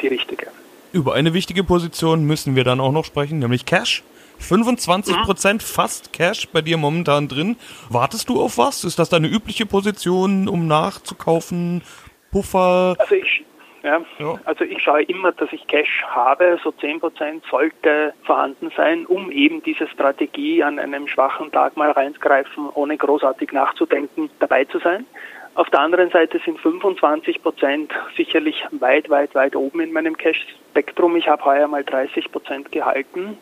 die 0.00 0.08
richtige. 0.08 0.48
Über 0.92 1.14
eine 1.14 1.32
wichtige 1.32 1.64
Position 1.64 2.24
müssen 2.24 2.54
wir 2.54 2.64
dann 2.64 2.80
auch 2.80 2.92
noch 2.92 3.04
sprechen, 3.04 3.38
nämlich 3.38 3.64
Cash. 3.64 4.02
25% 4.40 5.54
mhm. 5.54 5.60
fast 5.60 6.12
Cash 6.12 6.48
bei 6.48 6.62
dir 6.62 6.76
momentan 6.76 7.28
drin. 7.28 7.56
Wartest 7.88 8.28
du 8.28 8.40
auf 8.40 8.58
was? 8.58 8.84
Ist 8.84 8.98
das 8.98 9.08
deine 9.08 9.28
übliche 9.28 9.66
Position, 9.66 10.48
um 10.48 10.66
nachzukaufen? 10.66 11.82
Puffer? 12.32 12.96
Also 12.98 13.14
ich, 13.14 13.44
ja, 13.82 14.00
ja. 14.18 14.40
Also 14.44 14.64
ich 14.64 14.82
schaue 14.82 15.02
immer, 15.02 15.32
dass 15.32 15.52
ich 15.52 15.66
Cash 15.66 16.04
habe. 16.08 16.58
So 16.62 16.70
10% 16.70 17.42
sollte 17.50 18.14
vorhanden 18.24 18.70
sein, 18.76 19.06
um 19.06 19.30
eben 19.30 19.62
diese 19.62 19.88
Strategie 19.88 20.62
an 20.62 20.78
einem 20.78 21.08
schwachen 21.08 21.50
Tag 21.50 21.76
mal 21.76 21.90
reinzugreifen, 21.90 22.68
ohne 22.74 22.96
großartig 22.96 23.52
nachzudenken, 23.52 24.30
dabei 24.38 24.64
zu 24.64 24.78
sein. 24.78 25.06
Auf 25.54 25.68
der 25.68 25.80
anderen 25.80 26.10
Seite 26.10 26.40
sind 26.44 26.58
25 26.60 27.42
Prozent 27.42 27.92
sicherlich 28.16 28.64
weit, 28.70 29.10
weit, 29.10 29.34
weit 29.34 29.54
oben 29.54 29.80
in 29.80 29.92
meinem 29.92 30.16
Cash-Spektrum. 30.16 31.16
Ich 31.16 31.28
habe 31.28 31.44
heuer 31.44 31.68
mal 31.68 31.84
30 31.84 32.32
Prozent 32.32 32.72
gehalten. 32.72 33.36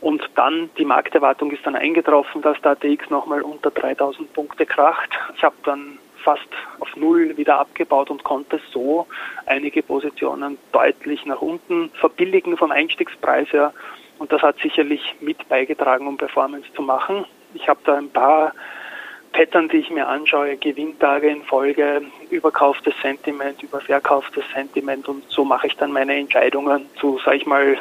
Und 0.00 0.22
dann, 0.36 0.70
die 0.78 0.84
Markterwartung 0.84 1.50
ist 1.50 1.66
dann 1.66 1.74
eingetroffen, 1.74 2.42
dass 2.42 2.60
der 2.60 2.72
ATX 2.72 3.10
nochmal 3.10 3.42
unter 3.42 3.72
3000 3.72 4.32
Punkte 4.32 4.66
kracht. 4.66 5.10
Ich 5.34 5.42
habe 5.42 5.56
dann 5.64 5.98
fast 6.28 6.48
auf 6.80 6.94
Null 6.94 7.38
wieder 7.38 7.58
abgebaut 7.58 8.10
und 8.10 8.22
konnte 8.22 8.60
so 8.70 9.06
einige 9.46 9.82
Positionen 9.82 10.58
deutlich 10.72 11.24
nach 11.24 11.40
unten 11.40 11.88
verbilligen 11.94 12.58
vom 12.58 12.70
Einstiegspreis 12.70 13.50
her. 13.50 13.72
Und 14.18 14.30
das 14.30 14.42
hat 14.42 14.58
sicherlich 14.58 15.14
mit 15.20 15.48
beigetragen, 15.48 16.06
um 16.06 16.18
Performance 16.18 16.68
zu 16.74 16.82
machen. 16.82 17.24
Ich 17.54 17.66
habe 17.66 17.80
da 17.84 17.94
ein 17.94 18.10
paar 18.10 18.52
Pattern, 19.32 19.70
die 19.70 19.78
ich 19.78 19.88
mir 19.88 20.06
anschaue, 20.06 20.58
Gewinntage 20.58 21.30
in 21.30 21.42
Folge, 21.44 22.02
überkauftes 22.28 22.92
Sentiment, 23.00 23.62
überverkauftes 23.62 24.44
Sentiment 24.52 25.08
und 25.08 25.24
so 25.30 25.46
mache 25.46 25.68
ich 25.68 25.76
dann 25.76 25.92
meine 25.92 26.14
Entscheidungen 26.14 26.90
zu, 27.00 27.18
sage 27.24 27.38
ich 27.38 27.46
mal, 27.46 27.78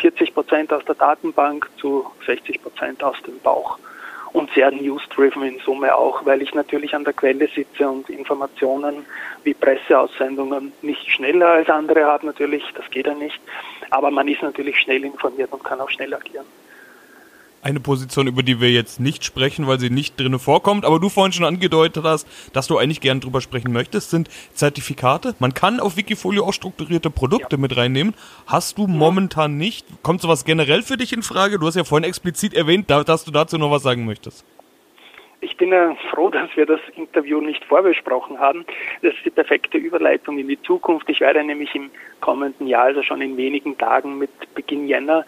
40 0.00 0.32
Prozent 0.32 0.72
aus 0.72 0.84
der 0.86 0.94
Datenbank 0.94 1.68
zu 1.76 2.06
60 2.24 2.62
Prozent 2.62 3.04
aus 3.04 3.20
dem 3.26 3.38
Bauch 3.40 3.78
und 4.32 4.50
sehr 4.54 4.70
news-driven 4.70 5.42
in 5.42 5.58
Summe 5.58 5.94
auch, 5.94 6.24
weil 6.24 6.42
ich 6.42 6.54
natürlich 6.54 6.94
an 6.94 7.04
der 7.04 7.12
Quelle 7.12 7.48
sitze 7.48 7.88
und 7.88 8.08
Informationen 8.08 9.04
wie 9.44 9.54
Presseaussendungen 9.54 10.72
nicht 10.82 11.10
schneller 11.10 11.48
als 11.48 11.68
andere 11.68 12.04
habe 12.04 12.26
natürlich, 12.26 12.64
das 12.74 12.88
geht 12.90 13.06
ja 13.06 13.14
nicht, 13.14 13.40
aber 13.90 14.10
man 14.10 14.28
ist 14.28 14.42
natürlich 14.42 14.78
schnell 14.78 15.04
informiert 15.04 15.52
und 15.52 15.64
kann 15.64 15.80
auch 15.80 15.90
schnell 15.90 16.14
agieren. 16.14 16.46
Eine 17.64 17.78
Position, 17.78 18.26
über 18.26 18.42
die 18.42 18.60
wir 18.60 18.72
jetzt 18.72 18.98
nicht 18.98 19.24
sprechen, 19.24 19.68
weil 19.68 19.78
sie 19.78 19.88
nicht 19.88 20.18
drinne 20.18 20.40
vorkommt, 20.40 20.84
aber 20.84 20.98
du 20.98 21.08
vorhin 21.08 21.32
schon 21.32 21.44
angedeutet 21.44 22.02
hast, 22.04 22.26
dass 22.52 22.66
du 22.66 22.76
eigentlich 22.76 23.00
gern 23.00 23.20
drüber 23.20 23.40
sprechen 23.40 23.72
möchtest, 23.72 24.10
sind 24.10 24.28
Zertifikate. 24.52 25.36
Man 25.38 25.54
kann 25.54 25.78
auf 25.78 25.96
Wikifolio 25.96 26.44
auch 26.44 26.52
strukturierte 26.52 27.08
Produkte 27.08 27.54
ja. 27.54 27.60
mit 27.60 27.76
reinnehmen. 27.76 28.14
Hast 28.46 28.78
du 28.78 28.82
ja. 28.82 28.88
momentan 28.88 29.58
nicht? 29.58 29.86
Kommt 30.02 30.22
sowas 30.22 30.44
generell 30.44 30.82
für 30.82 30.96
dich 30.96 31.12
in 31.12 31.22
Frage? 31.22 31.60
Du 31.60 31.66
hast 31.68 31.76
ja 31.76 31.84
vorhin 31.84 32.02
explizit 32.02 32.52
erwähnt, 32.52 32.90
dass 32.90 33.22
du 33.24 33.30
dazu 33.30 33.58
noch 33.58 33.70
was 33.70 33.84
sagen 33.84 34.06
möchtest. 34.06 34.44
Ich 35.44 35.56
bin 35.56 35.72
ja 35.72 35.96
froh, 36.08 36.30
dass 36.30 36.56
wir 36.56 36.66
das 36.66 36.80
Interview 36.94 37.40
nicht 37.40 37.64
vorbesprochen 37.64 38.38
haben. 38.38 38.64
Das 39.02 39.12
ist 39.12 39.24
die 39.24 39.30
perfekte 39.30 39.76
Überleitung 39.76 40.38
in 40.38 40.46
die 40.46 40.62
Zukunft. 40.62 41.10
Ich 41.10 41.20
werde 41.20 41.42
nämlich 41.42 41.74
im 41.74 41.90
kommenden 42.20 42.68
Jahr, 42.68 42.84
also 42.84 43.02
schon 43.02 43.20
in 43.20 43.36
wenigen 43.36 43.76
Tagen 43.76 44.18
mit 44.18 44.30
Beginn 44.54 44.86
Jänner, 44.86 45.26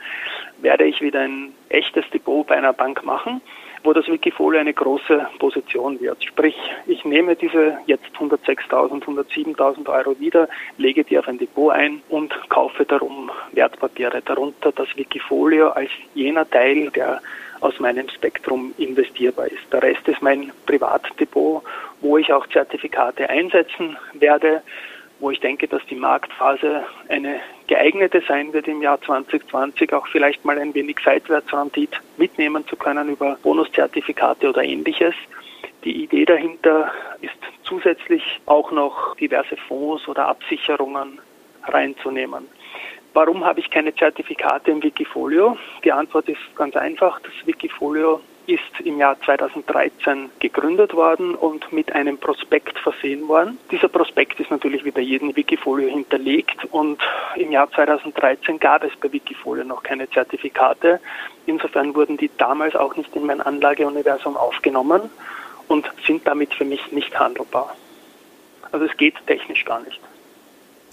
werde 0.63 0.85
ich 0.85 1.01
wieder 1.01 1.23
ein 1.23 1.53
echtes 1.69 2.09
Depot 2.11 2.47
bei 2.47 2.57
einer 2.57 2.73
Bank 2.73 3.05
machen, 3.05 3.41
wo 3.83 3.93
das 3.93 4.07
Wikifolio 4.07 4.61
eine 4.61 4.73
große 4.73 5.27
Position 5.41 6.01
wird. 6.01 6.23
Sprich, 6.23 6.57
ich 6.87 7.05
nehme 7.05 7.35
diese 7.35 7.79
jetzt 7.87 8.07
106.000, 8.17 9.03
107.000 9.03 9.89
Euro 9.93 10.21
wieder, 10.21 10.49
lege 10.79 11.03
die 11.03 11.19
auf 11.19 11.27
ein 11.27 11.39
Depot 11.39 11.73
ein 11.73 12.03
und 12.09 12.33
kaufe 12.51 12.85
darum 12.85 13.33
Wertpapiere, 13.51 14.23
darunter 14.23 14.71
das 14.71 14.97
Wikifolio 14.97 15.71
als 15.71 15.91
jener 16.15 16.49
Teil, 16.49 16.91
der 16.91 17.21
aus 17.61 17.79
meinem 17.81 18.09
Spektrum 18.09 18.75
investierbar 18.79 19.47
ist. 19.47 19.73
Der 19.73 19.83
Rest 19.83 20.07
ist 20.09 20.23
mein 20.23 20.53
Privatdepot, 20.67 21.63
wo 22.01 22.19
ich 22.19 22.33
auch 22.33 22.47
Zertifikate 22.49 23.29
einsetzen 23.29 23.97
werde, 24.15 24.63
wo 25.21 25.31
ich 25.31 25.41
denke, 25.41 25.69
dass 25.69 25.85
die 25.87 25.95
Marktphase 25.95 26.85
eine 27.09 27.41
geeignete 27.67 28.23
sein 28.27 28.53
wird 28.53 28.69
im 28.69 28.83
Jahr 28.83 29.01
2020, 29.01 29.93
auch 29.93 30.07
vielleicht 30.09 30.45
mal 30.45 30.59
ein 30.59 30.75
wenig 30.75 30.99
Seitwärtsrendit 31.05 32.01
mitnehmen 32.17 32.67
zu 32.67 32.77
können 32.77 33.09
über 33.09 33.39
Bonuszertifikate 33.43 34.49
oder 34.49 34.63
ähnliches. 34.63 35.15
Die 35.85 36.05
Idee 36.05 36.25
dahinter 36.25 36.93
ist 37.21 37.37
zusätzlich 37.63 38.41
auch 38.47 38.71
noch 38.71 39.17
diverse 39.17 39.57
Fonds 39.57 40.07
oder 40.09 40.29
Absicherungen 40.29 41.19
reinzunehmen. 41.65 42.47
Warum 43.15 43.45
habe 43.45 43.61
ich 43.61 43.71
keine 43.71 43.95
Zertifikate 43.95 44.73
im 44.73 44.83
Wikifolio? 44.83 45.57
Die 45.85 45.93
Antwort 45.93 46.29
ist 46.29 46.41
ganz 46.57 46.75
einfach. 46.75 47.21
Das 47.21 47.33
Wikifolio 47.47 48.21
ist 48.49 48.81
im 48.83 48.99
Jahr 48.99 49.17
2013 49.21 50.31
gegründet 50.41 50.95
worden 50.95 51.37
und 51.37 51.73
mit 51.73 51.93
einem 51.93 52.19
Prospekt 52.19 52.77
versehen 52.81 53.29
worden. 53.29 53.57
Dieser 53.71 53.87
Prospekt 53.87 54.41
ist 54.41 54.51
natürlich 54.51 54.85
wie 54.85 54.91
bei 54.91 55.01
jedem 55.01 55.35
Wikifolio 55.37 55.89
hinterlegt 55.89 56.65
und 56.73 57.01
im 57.37 57.53
Jahr 57.53 57.71
2013 57.71 58.59
gab 58.59 58.83
es 58.83 58.95
bei 58.97 59.13
Wikifolio 59.13 59.63
noch 59.63 59.85
keine 59.85 60.11
Zertifikate. 60.11 60.99
Insofern 61.47 61.95
wurden 61.95 62.17
die 62.17 62.33
damals 62.37 62.75
auch 62.75 62.97
nicht 62.97 63.15
in 63.15 63.27
mein 63.27 63.41
Anlageuniversum 63.41 64.37
aufgenommen 64.37 65.03
und 65.69 65.89
sind 66.05 66.27
damit 66.27 66.53
für 66.53 66.65
mich 66.65 66.91
nicht 66.91 67.17
handelbar. 67.17 67.77
Also 68.73 68.87
es 68.87 68.97
geht 68.97 69.15
technisch 69.29 69.65
gar 69.65 69.81
nicht. 69.81 70.01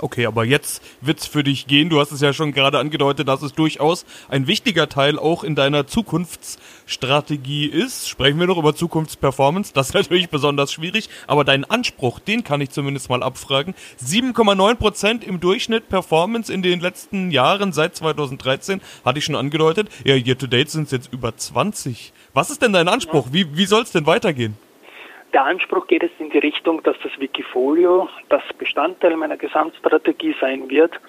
Okay, 0.01 0.25
aber 0.25 0.45
jetzt 0.45 0.81
wird's 0.99 1.27
für 1.27 1.43
dich 1.43 1.67
gehen. 1.67 1.89
Du 1.89 1.99
hast 1.99 2.11
es 2.11 2.21
ja 2.21 2.33
schon 2.33 2.53
gerade 2.53 2.79
angedeutet, 2.79 3.27
dass 3.27 3.43
es 3.43 3.53
durchaus 3.53 4.03
ein 4.29 4.47
wichtiger 4.47 4.89
Teil 4.89 5.19
auch 5.19 5.43
in 5.43 5.53
deiner 5.53 5.85
Zukunftsstrategie 5.85 7.67
ist. 7.67 8.09
Sprechen 8.09 8.39
wir 8.39 8.47
noch 8.47 8.57
über 8.57 8.75
Zukunftsperformance. 8.75 9.73
Das 9.73 9.89
ist 9.89 9.93
natürlich 9.93 10.29
besonders 10.29 10.73
schwierig, 10.73 11.07
aber 11.27 11.43
deinen 11.43 11.65
Anspruch, 11.65 12.17
den 12.17 12.43
kann 12.43 12.61
ich 12.61 12.71
zumindest 12.71 13.11
mal 13.11 13.21
abfragen. 13.21 13.75
7,9 14.03 14.75
Prozent 14.75 15.23
im 15.23 15.39
Durchschnitt 15.39 15.87
Performance 15.87 16.51
in 16.51 16.63
den 16.63 16.79
letzten 16.79 17.29
Jahren 17.29 17.71
seit 17.71 17.95
2013 17.95 18.81
hatte 19.05 19.19
ich 19.19 19.25
schon 19.25 19.35
angedeutet. 19.35 19.87
Ja, 20.03 20.15
year 20.15 20.35
to 20.35 20.47
date 20.47 20.71
sind 20.71 20.85
es 20.85 20.91
jetzt 20.91 21.13
über 21.13 21.37
20. 21.37 22.11
Was 22.33 22.49
ist 22.49 22.63
denn 22.63 22.73
dein 22.73 22.87
Anspruch? 22.87 23.27
Wie, 23.31 23.55
wie 23.55 23.67
soll 23.67 23.83
es 23.83 23.91
denn 23.91 24.07
weitergehen? 24.07 24.57
Der 25.33 25.45
Anspruch 25.45 25.87
geht 25.87 26.03
es 26.03 26.11
in 26.19 26.29
die 26.29 26.39
Richtung, 26.39 26.83
dass 26.83 26.97
das 27.01 27.17
Wikifolio, 27.19 28.09
das 28.27 28.43
Bestandteil 28.57 29.15
meiner 29.15 29.37
Gesamtstrategie 29.37 30.35
sein 30.41 30.69
wird, 30.69 30.99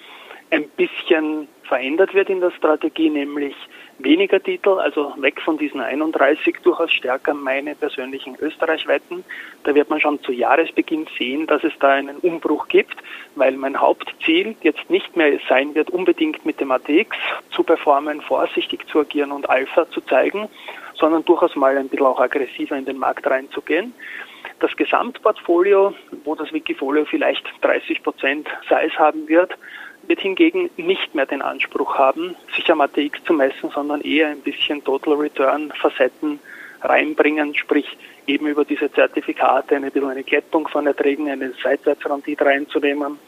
ein 0.51 0.69
bisschen 0.77 1.49
verändert 1.63 2.13
wird 2.13 2.29
in 2.29 2.41
der 2.41 2.51
Strategie, 2.51 3.09
nämlich 3.09 3.55
weniger 3.99 4.41
Titel, 4.41 4.79
also 4.79 5.15
weg 5.17 5.41
von 5.41 5.57
diesen 5.57 5.81
31, 5.81 6.59
durchaus 6.63 6.93
stärker 6.93 7.33
meine 7.33 7.75
persönlichen 7.75 8.37
österreichweiten. 8.39 9.25
Da 9.65 9.75
wird 9.75 9.89
man 9.89 9.99
schon 9.99 10.23
zu 10.23 10.33
Jahresbeginn 10.33 11.07
sehen, 11.19 11.47
dass 11.47 11.65
es 11.65 11.73
da 11.81 11.93
einen 11.93 12.19
Umbruch 12.19 12.69
gibt, 12.69 12.97
weil 13.35 13.57
mein 13.57 13.81
Hauptziel 13.81 14.55
jetzt 14.63 14.91
nicht 14.91 15.17
mehr 15.17 15.39
sein 15.49 15.75
wird, 15.75 15.89
unbedingt 15.89 16.45
mit 16.45 16.61
dem 16.61 16.71
ATX 16.71 17.17
zu 17.51 17.63
performen, 17.63 18.21
vorsichtig 18.21 18.87
zu 18.89 19.01
agieren 19.01 19.33
und 19.33 19.49
Alpha 19.49 19.89
zu 19.91 20.03
zeigen, 20.03 20.49
sondern 21.03 21.25
durchaus 21.25 21.57
mal 21.57 21.77
ein 21.77 21.89
bisschen 21.89 22.07
auch 22.07 22.21
aggressiver 22.21 22.77
in 22.77 22.85
den 22.85 22.97
Markt 22.97 23.27
reinzugehen. 23.27 23.93
Das 24.61 24.77
Gesamtportfolio, 24.77 25.93
wo 26.23 26.37
das 26.37 26.53
Wikifolio 26.53 27.05
vielleicht 27.05 27.45
30 27.63 28.05
Prozent 28.05 28.49
Size 28.69 28.97
haben 28.97 29.27
wird, 29.27 29.59
wird 30.07 30.21
hingegen 30.21 30.71
nicht 30.77 31.13
mehr 31.13 31.27
den 31.27 31.43
Anspruch 31.43 31.99
haben, 31.99 32.37
sich 32.55 32.71
am 32.71 32.81
ATX 32.81 33.25
zu 33.25 33.33
messen, 33.33 33.71
sondern 33.75 34.01
eher 34.03 34.29
ein 34.29 34.43
bisschen 34.43 34.85
Total 34.85 35.15
Return 35.15 35.73
Facetten 35.73 36.39
reinbringen, 36.83 37.57
sprich 37.57 37.97
eben 38.29 38.47
über 38.47 38.65
diese 38.65 38.91
Zertifikate 38.93 39.75
eine 39.75 39.91
bisschen 39.91 40.11
eine 40.11 40.23
Kettung 40.23 40.69
von 40.69 40.87
Erträgen, 40.87 41.29
eine 41.29 41.53
Seitwärtsrendite 41.61 42.45
reinzunehmen, 42.45 43.19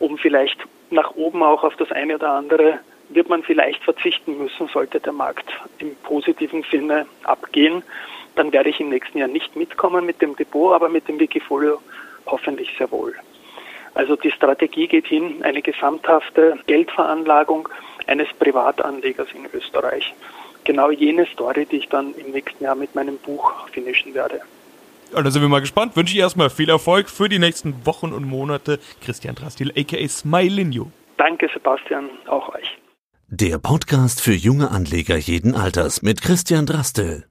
um 0.00 0.18
vielleicht 0.18 0.58
nach 0.90 1.14
oben 1.14 1.44
auch 1.44 1.62
auf 1.62 1.76
das 1.76 1.92
eine 1.92 2.16
oder 2.16 2.32
andere 2.32 2.80
wird 3.14 3.28
man 3.28 3.42
vielleicht 3.42 3.82
verzichten 3.82 4.38
müssen, 4.38 4.68
sollte 4.68 5.00
der 5.00 5.12
Markt 5.12 5.50
im 5.78 5.94
positiven 5.96 6.64
Sinne 6.70 7.06
abgehen. 7.24 7.82
Dann 8.34 8.52
werde 8.52 8.70
ich 8.70 8.80
im 8.80 8.88
nächsten 8.88 9.18
Jahr 9.18 9.28
nicht 9.28 9.56
mitkommen 9.56 10.06
mit 10.06 10.22
dem 10.22 10.36
Depot, 10.36 10.74
aber 10.74 10.88
mit 10.88 11.08
dem 11.08 11.18
Wikifolio 11.18 11.80
hoffentlich 12.26 12.70
sehr 12.78 12.90
wohl. 12.90 13.14
Also 13.94 14.16
die 14.16 14.30
Strategie 14.30 14.88
geht 14.88 15.06
hin, 15.06 15.42
eine 15.42 15.60
gesamthafte 15.60 16.58
Geldveranlagung 16.66 17.68
eines 18.06 18.28
Privatanlegers 18.38 19.28
in 19.34 19.46
Österreich. 19.52 20.14
Genau 20.64 20.90
jene 20.90 21.26
Story, 21.26 21.66
die 21.66 21.78
ich 21.78 21.88
dann 21.88 22.14
im 22.14 22.30
nächsten 22.30 22.64
Jahr 22.64 22.74
mit 22.74 22.94
meinem 22.94 23.18
Buch 23.18 23.68
finishen 23.68 24.14
werde. 24.14 24.40
Ja, 25.12 25.20
da 25.20 25.30
sind 25.30 25.42
wir 25.42 25.48
mal 25.48 25.60
gespannt. 25.60 25.94
Wünsche 25.94 26.14
ich 26.14 26.20
erstmal 26.20 26.48
viel 26.48 26.70
Erfolg 26.70 27.10
für 27.10 27.28
die 27.28 27.38
nächsten 27.38 27.84
Wochen 27.84 28.12
und 28.12 28.24
Monate. 28.24 28.78
Christian 29.04 29.34
Drastil, 29.34 29.72
aka 29.76 30.08
Smilinho. 30.08 30.90
Danke, 31.18 31.50
Sebastian, 31.52 32.08
auch 32.26 32.54
euch. 32.54 32.78
Der 33.34 33.56
Podcast 33.56 34.20
für 34.20 34.34
junge 34.34 34.70
Anleger 34.70 35.16
jeden 35.16 35.54
Alters 35.54 36.02
mit 36.02 36.20
Christian 36.20 36.66
Drastel. 36.66 37.24